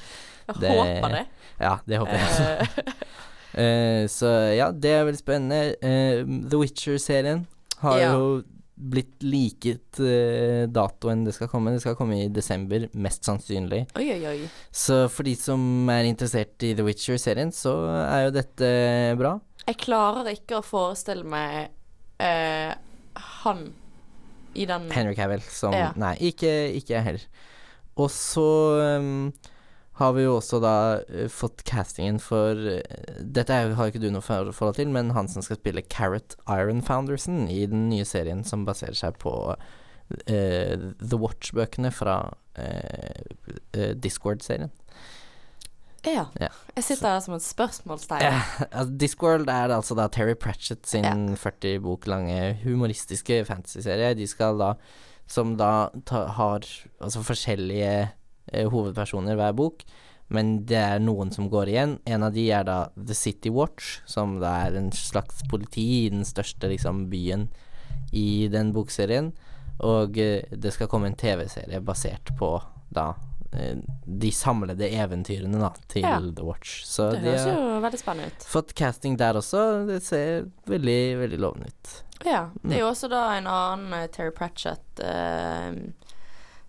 [0.48, 1.26] Jeg det- håper det.
[1.60, 2.50] Ja, det håper jeg også.
[2.88, 2.94] Eh,
[3.60, 5.74] Eh, så ja, det er veldig spennende.
[5.82, 6.20] Uh,
[6.52, 7.48] The Witcher-serien
[7.82, 8.12] har Ja.
[8.14, 8.44] jo
[8.80, 11.74] blitt liket uh, datoen det skal komme.
[11.76, 13.84] Det skal komme i desember, mest sannsynlig.
[14.00, 14.50] oi, oi, oi.
[14.72, 15.62] Så for de som
[15.92, 17.76] er interessert i The Witcher-serien, så
[18.06, 18.72] er jo dette
[19.20, 19.36] bra.
[19.66, 21.70] Jeg klarer ikke å forestille meg
[22.24, 22.74] uh,
[23.44, 23.68] han
[24.58, 25.92] i den Henry Cavill som Ja.
[26.00, 27.26] Nei, ikke, ikke jeg heller.
[28.00, 28.50] Og så
[28.98, 29.30] um,
[30.00, 30.74] har vi jo også da
[31.08, 35.28] eh, fått castingen for eh, Dette har jo- ikke du noe forhold til, men han
[35.32, 39.58] som skal spille Carrot Iron Founderson i den nye serien som baserer seg på uh,
[40.32, 42.18] The Watch-bøkene fra
[42.60, 44.72] uh, Discord-serien.
[46.08, 46.30] Ja.
[46.40, 46.48] Ja.
[46.78, 48.24] Jeg sitter her som et spørsmålstegn.
[48.24, 48.38] Ja,
[48.72, 51.12] altså Discworld er altså da Terry Pratchett sin Ja.
[51.36, 54.14] 40 bok lange humoristiske fantasyserie.
[54.16, 54.74] De skal da,
[55.28, 56.64] som da ta, har
[57.04, 57.92] altså forskjellige
[58.54, 59.84] hovedpersoner hver bok,
[60.30, 61.96] men det er noen som går igjen.
[62.06, 66.10] En av de er da The City Watch, som da er en slags politi i
[66.14, 67.48] den største liksom byen
[68.14, 69.32] i den bokserien.
[69.80, 72.52] Og eh, det skal komme en TV-serie basert på
[72.94, 73.14] da
[73.54, 76.20] eh, de samlede eventyrene da til Ja.
[76.20, 76.84] The Watch.
[76.86, 78.46] Så Det de høres har jo veldig spennende ut.
[78.54, 79.64] fått casting der også.
[79.88, 81.96] Det ser veldig, veldig lovende ut.
[82.28, 82.50] Ja.
[82.62, 85.80] Det er jo også da en annen eh, Terry Pratchett eh,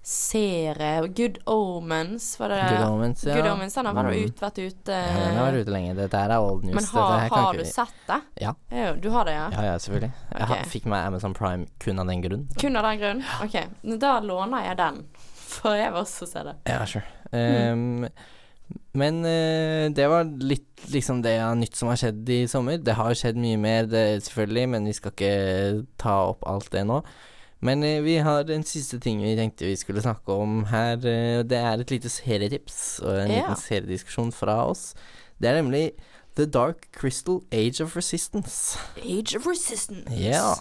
[0.03, 3.35] serie Good Omens, var det Good Omens, ja.
[3.37, 4.25] Good Omens, den har vært Mm.
[4.25, 4.89] ut, vært ute.
[4.97, 5.95] Ja, den har vært ute lenge.
[5.97, 6.75] Dette her er old news.
[6.75, 8.21] Men har, har du sett det?
[8.41, 8.55] Ja.
[8.71, 9.51] Ja, Du har det, ja?
[9.53, 10.13] Ja, ja, selvfølgelig.
[10.39, 12.49] Jeg har, fikk meg Amazon Prime kun av den grunn.
[12.59, 13.25] Kun av den grunn?
[13.45, 15.05] Ok, da låner jeg den.
[15.51, 16.57] For jeg vil også se det.
[16.67, 17.05] Ja, sure.
[17.33, 18.09] Um,
[18.95, 22.79] men uh, det var litt liksom det av nytt som har skjedd i sommer.
[22.79, 26.87] Det har skjedd mye mer, det, selvfølgelig, men vi skal ikke ta opp alt det
[26.89, 27.03] nå.
[27.63, 30.97] Men eh, vi har en siste ting vi tenkte vi skulle snakke om her.
[31.05, 33.43] eh, det er et lite serietips og en Ja.
[33.43, 34.95] liten seriediskusjon fra oss.
[35.41, 35.91] Det er nemlig
[36.37, 38.79] The Dark Crystal Age of Resistance.
[38.97, 40.09] Age of Resistance.
[40.17, 40.55] Ja.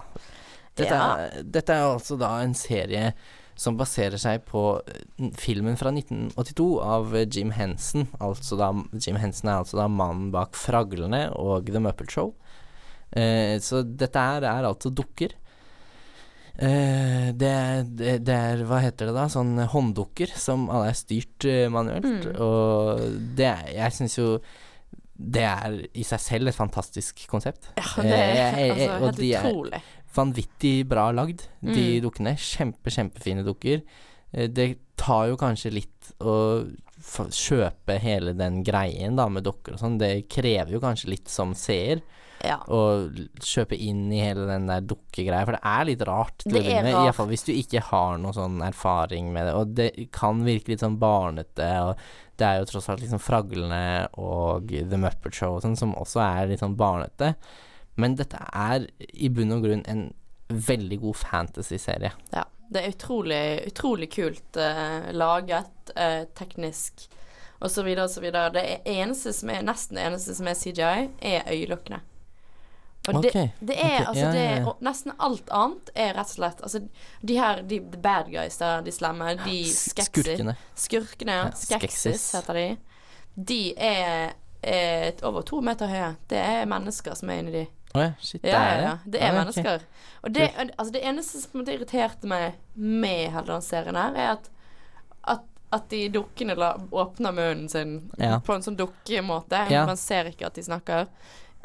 [0.76, 1.16] Dette, Ja.
[1.18, 3.14] Er, dette er altså da en serie
[3.60, 8.08] som baserer seg på eh, filmen fra 1982 av Jim Henson.
[8.20, 12.34] Altså da, Jim Henson er altså da mannen bak Fraglene og The Muppet Show.
[13.16, 15.34] Eh, så dette her er altså dukker.
[16.60, 17.52] Eh, det,
[17.96, 19.28] det, det er Hva heter det da?
[19.32, 22.26] Sånn hånddukker som alle er styrt uh, manuelt.
[22.28, 22.34] Mm.
[22.44, 23.06] Og
[23.40, 24.34] det er Jeg syns jo
[25.20, 27.66] det er i seg selv et fantastisk konsept.
[27.76, 29.82] Ja, det er jeg- altså helt de er-
[30.16, 32.04] vanvittig bra lagd, de Mm.
[32.06, 32.36] dukkene.
[32.40, 33.82] Kjempe, kjempefine dukker.
[34.32, 36.64] Det tar jo kanskje litt å
[37.30, 39.98] kjøpe hele den greien da med dukker og sånn.
[40.00, 42.00] Det krever jo kanskje litt som seer.
[42.46, 42.58] Ja.
[42.72, 46.62] og kjøpe inn i hele den der dukkegreia, for det er litt rart til Det
[46.62, 47.00] å begynne med.
[47.02, 50.84] Iallfall hvis du ikke har noe sånn erfaring med det, og det kan virke litt
[50.86, 52.04] sånn barnete, og
[52.40, 53.82] det er jo tross alt liksom Fraglene
[54.22, 57.34] og The Muppet Show og sånn, som også er litt sånn barnete.
[58.00, 60.08] Men dette er i bunn og grunn en
[60.50, 62.16] veldig god fantasy-serie.
[62.36, 62.48] Ja.
[62.70, 67.08] Det er utrolig, utrolig kult uh, laget, uh, teknisk
[67.68, 68.50] så videre.
[68.54, 72.04] Det eneste som er, nesten det eneste som er CGI, er øyelokkene.
[73.08, 73.48] Og det, okay.
[73.64, 74.06] det er okay.
[74.08, 74.66] altså ja, det ja, ja.
[74.68, 76.82] og Nesten alt annet er rett og slett Altså,
[77.26, 80.56] de her de, the bad guys der, de slemme, de skeksis Skurkene.
[80.76, 81.50] Skurkene, ja.
[81.56, 82.66] Skeksis heter de.
[83.50, 86.12] De er, et- over to meter høye.
[86.30, 87.66] Det er mennesker som er inni de.
[87.96, 88.84] Oh, ja, shit, det Ja, er ja, det?
[88.84, 88.98] ja.
[89.12, 89.64] Det er Ah, mennesker.
[89.64, 89.86] mennesker.
[90.22, 94.50] Og det, altså det eneste som irriterte meg med hele den serien her, er at
[95.28, 95.40] at,
[95.72, 96.56] at de dukkene
[96.92, 98.40] åpner munnen sin Ja.
[98.40, 99.66] på en sånn dukkemåte.
[99.72, 99.86] Ja.
[99.86, 101.08] Man ser ikke at de snakker.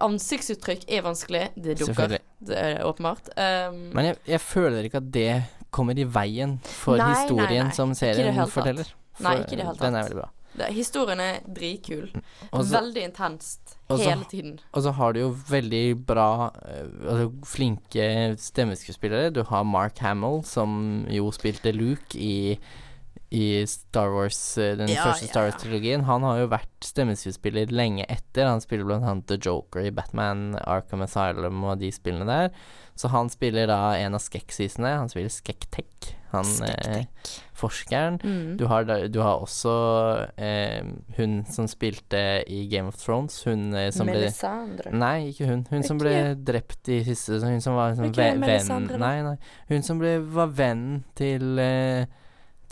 [0.03, 1.45] Ansiktsuttrykk er vanskelig.
[1.57, 2.18] Det dukker.
[2.45, 3.28] Det er åpenbart.
[3.38, 5.28] Um, Men jeg, jeg føler ikke at det
[5.74, 7.74] kommer i veien for Nei, nei, historien nei.
[7.74, 8.51] som Ikke det serien tatt.
[8.55, 8.90] forteller.
[9.24, 10.28] Nei, ikke i det hele Den er veldig bra.
[10.59, 12.09] det, historien er dritkul.
[12.51, 14.57] Også, Veldig intenst også, hele tiden.
[14.72, 16.28] Og så har du jo veldig bra
[16.66, 19.30] eh, Altså flinke stemmeskuespillere.
[19.34, 22.59] Du har Mark Hamill, som jo spilte Luke i
[23.31, 25.49] i Star Wars, eh, den Ja, første Star.
[25.49, 26.05] Wars-trilogien.
[26.05, 28.47] Han har jo vært stemmeskuespiller lenge etter.
[28.47, 32.51] Han spiller blant annet The Joker i Batman, Arkham Asylum og de spillene der.
[32.95, 34.93] Så han spiller da en av skekksisene.
[35.01, 37.07] Han spiller Skektek, han eh,
[37.59, 38.20] forskeren.
[38.22, 38.57] Mm.
[38.61, 39.75] Du har, du har også
[40.39, 40.85] eh,
[41.16, 43.41] hun som spilte i Game of Thrones.
[43.49, 44.95] Hun eh, som ble Melisandre.
[44.95, 45.66] Nei, ikke hun.
[45.72, 49.37] Hun som ble drept i siste Hun som var liksom Ikke ve venn Nei, nei.
[49.72, 52.07] Hun som ble, var vennen til eh,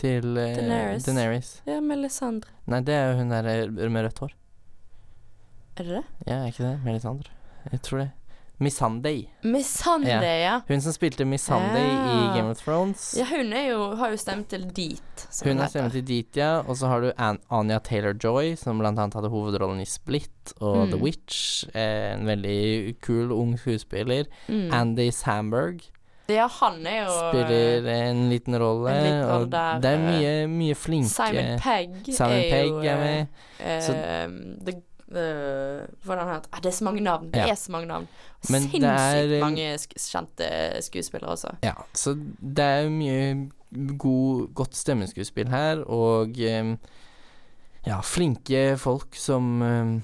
[0.03, 1.05] Til eh, Daenerys.
[1.07, 1.51] Daenerys.
[1.69, 2.51] Ja, Melisandre.
[2.71, 4.35] Nei, det er jo hun der eh, med rødt hår.
[5.79, 6.03] Er det det?
[6.27, 6.75] Ja, er ikke det?
[6.85, 7.31] Melisandre.
[7.71, 8.11] Jeg tror det.
[8.63, 9.29] Missandei.
[9.65, 10.61] Sunday, ja.
[10.69, 12.35] Hun som spilte Missandei i Ja.
[12.37, 13.15] Game of Thrones.
[13.19, 15.25] Ja, hun jo, har jo stemt til Deet.
[15.43, 16.61] Hun har stemt til Deet, ja.
[16.61, 20.77] Og så har du An Anya Taylor-Joy, som blant annet hadde hovedrollen i Split og
[20.87, 20.91] Mm.
[20.93, 21.65] The Witch.
[21.75, 24.25] Eh, en veldig kul, ung skuespiller.
[24.49, 24.71] Mm.
[24.73, 25.83] Andy Samberg
[26.33, 28.91] Ja, han er jo spiller en liten rolle.
[28.95, 32.71] en liten rolle der, det er eh, mye, mye flinke Simon Pegg Simon er Pegg
[32.73, 33.27] jo er med.
[33.61, 34.29] Uh, Så- eh,
[34.67, 34.75] the,
[35.13, 37.31] eh, Hvordan heter ah, Det er så mange navn.
[37.33, 37.51] Det Ja.
[37.53, 38.09] er så mange navn.
[38.51, 41.55] Men Sinnssykt er, eh, mange sk kjente skuespillere også.
[41.63, 43.51] Ja, så det er mye
[43.99, 46.29] god, godt stemmeskuespill her, og
[46.61, 46.79] um,
[47.87, 50.03] ja, flinke folk som um,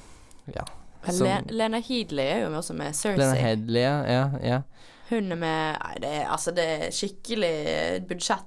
[0.55, 0.65] ja.
[1.11, 2.93] Som Lena Headley er jo også med.
[2.95, 3.17] Cersei.
[3.19, 4.61] Lena Headley, ja, ja.
[5.11, 8.45] Hun er med Nei, det altså, det er skikkelig budsjett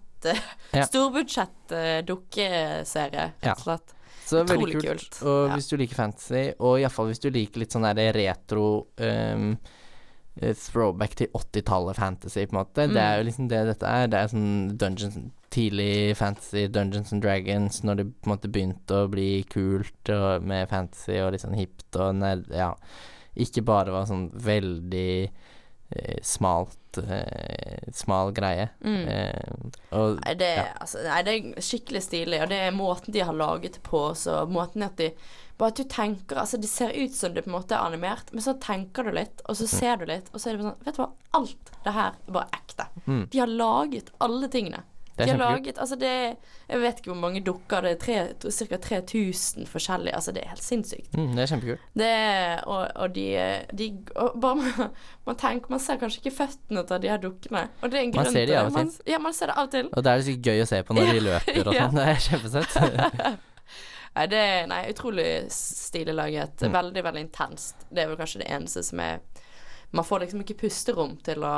[0.75, 0.83] Ja.
[0.85, 3.93] Storbudsjett eh, dukkeserie, rett og slett.
[4.29, 4.85] Så veldig kult.
[4.85, 5.21] kult.
[5.25, 5.55] Og Ja.
[5.57, 9.57] hvis du liker fantasy, og iallfall hvis du liker litt sånn der retro um,
[10.39, 12.85] eh, Throwback til 80-tallet fantasy, på en måte.
[12.87, 13.27] Det er jo Mm.
[13.31, 14.07] liksom det dette er.
[14.07, 15.17] Det er sånn Dungeons
[15.51, 20.43] Tidlig fantasy, Dungeons and Dragons, når det på en måte begynte å bli kult og,
[20.47, 22.45] med fantasy og litt sånn hipt og nerd...
[22.55, 22.75] Ja.
[23.35, 25.29] Ikke bare var sånn veldig eh,
[26.23, 28.69] smalt eh, Smal greie.
[28.83, 29.07] Mm.
[29.07, 30.65] Eh, og Nei, det, Ja.
[30.81, 34.03] altså, nei, det er skikkelig stilig, og det er måten de har laget det på.
[34.11, 35.11] Og måten at de
[35.61, 38.31] Bare at du tenker Altså, det ser ut som det på en måte er animert,
[38.33, 40.79] men så tenker du litt, og så ser du litt, og så er det sånn
[40.87, 42.87] Vet du hva, alt det her er bare ekte.
[43.05, 43.27] Mm.
[43.31, 44.81] De har laget alle tingene.
[45.21, 46.11] Det De har laget Altså, det
[46.69, 48.33] Jeg vet ikke hvor mange dukker det er.
[48.41, 48.77] Ca.
[48.77, 50.15] 3000 forskjellige.
[50.15, 51.13] Altså, det er helt sinnssykt.
[51.17, 51.85] Mm, det er kjempekult.
[52.01, 52.09] Det
[52.65, 53.27] og, og de,
[53.77, 54.89] de og bare man,
[55.29, 57.67] man tenker Man ser kanskje ikke føttene til de her dukkene.
[57.81, 59.69] Og det er en Man ser de av og Man, ja, man ser det av
[59.69, 59.93] og til.
[59.93, 61.95] Og det er det sikkert gøy å se på når de løper og sånn.
[62.01, 63.47] Det er kjempesøtt.
[64.11, 66.65] Nei, det er nei, utrolig stilig laget.
[66.65, 66.73] Mm.
[66.73, 67.85] Veldig, veldig intenst.
[67.89, 69.21] Det er vel kanskje det eneste som er
[69.91, 71.55] Man får liksom ikke pusterom til å,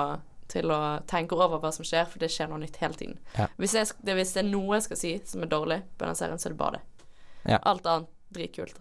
[0.51, 0.79] til å
[1.09, 3.19] tenke over hva som skjer, for det skjer noe nytt hele tiden.
[3.37, 3.47] Ja.
[3.61, 6.19] Hvis, jeg, det, hvis det er noe jeg skal si som er dårlig på denne
[6.19, 7.07] serien, så er det bare det.
[7.53, 7.59] Ja.
[7.59, 8.79] Alt annet dritkult.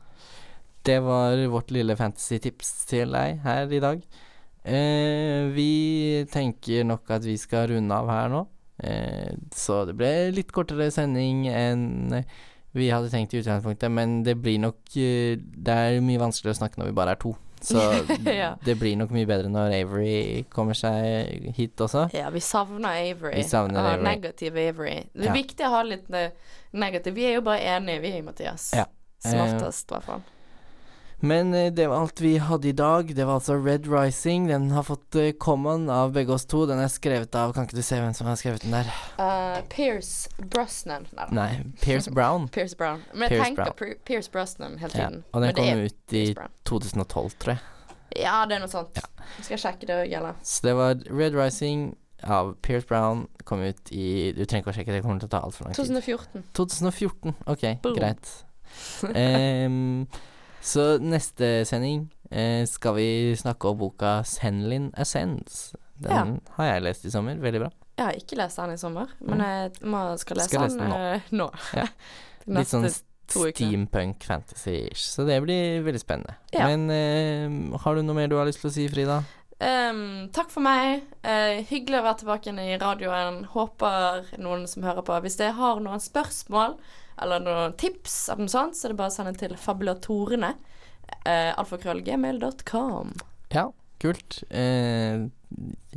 [0.82, 4.06] Det var vårt lille fantasy-tips til deg her i dag.
[4.62, 8.46] Eh, vi tenker nok at vi skal runde av her nå.
[8.82, 12.22] Eh, så det ble litt kortere sending enn
[12.72, 16.60] vi hadde tenkt i utgangspunktet, men det blir nok eh, Det er mye vanskeligere å
[16.62, 17.34] snakke når vi bare er to.
[17.62, 17.78] Så
[18.26, 18.56] Ja.
[18.64, 22.08] det blir nok mye bedre når Avery kommer seg hit også.
[22.14, 23.36] Ja, vi savner Avery.
[23.38, 24.04] Vi savner Ah, Avery.
[24.08, 24.96] Negativ Avery.
[25.14, 25.36] Det er Ja.
[25.36, 26.30] viktig å ha litt eh,
[26.72, 27.14] negativ.
[27.14, 28.72] Vi er jo bare enige, vi, Mathias.
[28.74, 28.86] Ja.
[29.22, 30.22] Som Eh, oftest, i hvert fall.
[31.22, 33.12] Men eh, det var alt vi hadde i dag.
[33.14, 34.48] Det var altså Red Rising.
[34.50, 36.64] Den har fått uh, common av begge oss to.
[36.66, 38.90] Den er skrevet av Kan ikke du se hvem som har skrevet den der?
[39.20, 41.06] Uh, Pierce Brosnan.
[41.14, 41.28] Nei.
[41.38, 41.50] Nei,
[41.84, 42.48] Pierce Brown.
[42.54, 43.04] Pierce Brown.
[43.14, 43.94] Men jeg Pierce Brown.
[44.08, 45.22] Pierce Brosnan hele Ja, tiden.
[45.32, 46.24] og den kom ut i
[46.66, 47.62] 2012, tror jeg.
[48.18, 48.98] Ja, det er noe sånt.
[49.38, 50.34] Skal jeg sjekke det òg, eller?
[50.44, 51.92] Så det var Red Rising
[52.26, 53.24] av Pierce Brown.
[53.48, 55.78] Kom ut i Du trenger ikke å sjekke, det kommer til å ta altfor lang
[55.78, 55.86] tid.
[55.86, 56.44] 2014.
[56.58, 57.38] 2014.
[57.54, 57.96] Ok, Boom.
[57.96, 58.34] greit.
[59.14, 60.06] Em,
[60.62, 63.06] så neste sending eh, skal vi
[63.38, 65.72] snakke om boka Senlin Ascends.
[66.02, 67.38] Den har jeg lest i sommer.
[67.42, 67.70] Veldig bra.
[67.98, 70.88] Jeg har ikke lest den i sommer, men jeg må, skal lese Skal lese den
[70.88, 71.00] den nå.
[71.12, 71.48] eh, nå.
[71.76, 71.88] Ja.
[72.58, 72.88] Litt sånn
[73.32, 75.04] steampunk fantasy-ish.
[75.12, 76.38] Så det blir veldig spennende.
[76.54, 76.66] Ja.
[76.70, 79.22] Men eh, har du noe mer du har lyst til å si, Frida?
[79.62, 81.04] Um, takk for meg.
[81.22, 83.44] Uh, hyggelig å være tilbake i radioen.
[83.52, 86.74] Håper noen som hører på Hvis dere har noen spørsmål
[87.20, 90.54] eller noen tips, eller noe sånt, så er det bare å sende til fabulatorene.
[91.26, 93.12] Uh, Alfakrøllgmail.com.
[93.52, 93.66] Ja,
[94.02, 94.42] kult.
[94.50, 95.28] Eh,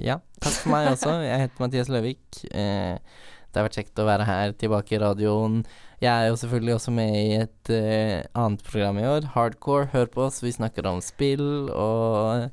[0.01, 1.15] ja, takk for meg også.
[1.25, 2.43] Jeg heter Mathias Løvik.
[2.51, 5.61] Eh, det har vært kjekt å være her tilbake i radioen.
[6.03, 9.89] Jeg er jo selvfølgelig også med i et eh, annet program i år, Hardcore.
[9.93, 12.49] Hør på oss, vi snakker om spill og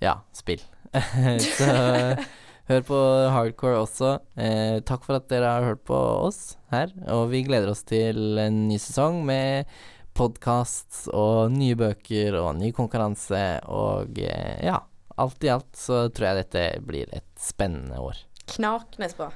[0.00, 0.64] ja, spill.
[1.58, 1.68] Så
[2.68, 2.98] hør på
[3.32, 4.10] Hardcore også.
[4.36, 8.38] Eh, takk for at dere har hørt på oss her, og vi gleder oss til
[8.40, 9.70] en ny sesong med
[10.18, 14.80] podkast og nye bøker og ny konkurranse og eh, ja,
[15.18, 18.24] alt i alt så tror jeg dette blir et spennende år.
[18.48, 19.32] Knakende bra.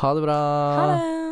[0.00, 0.40] Ha det bra.
[0.80, 1.25] Ha det.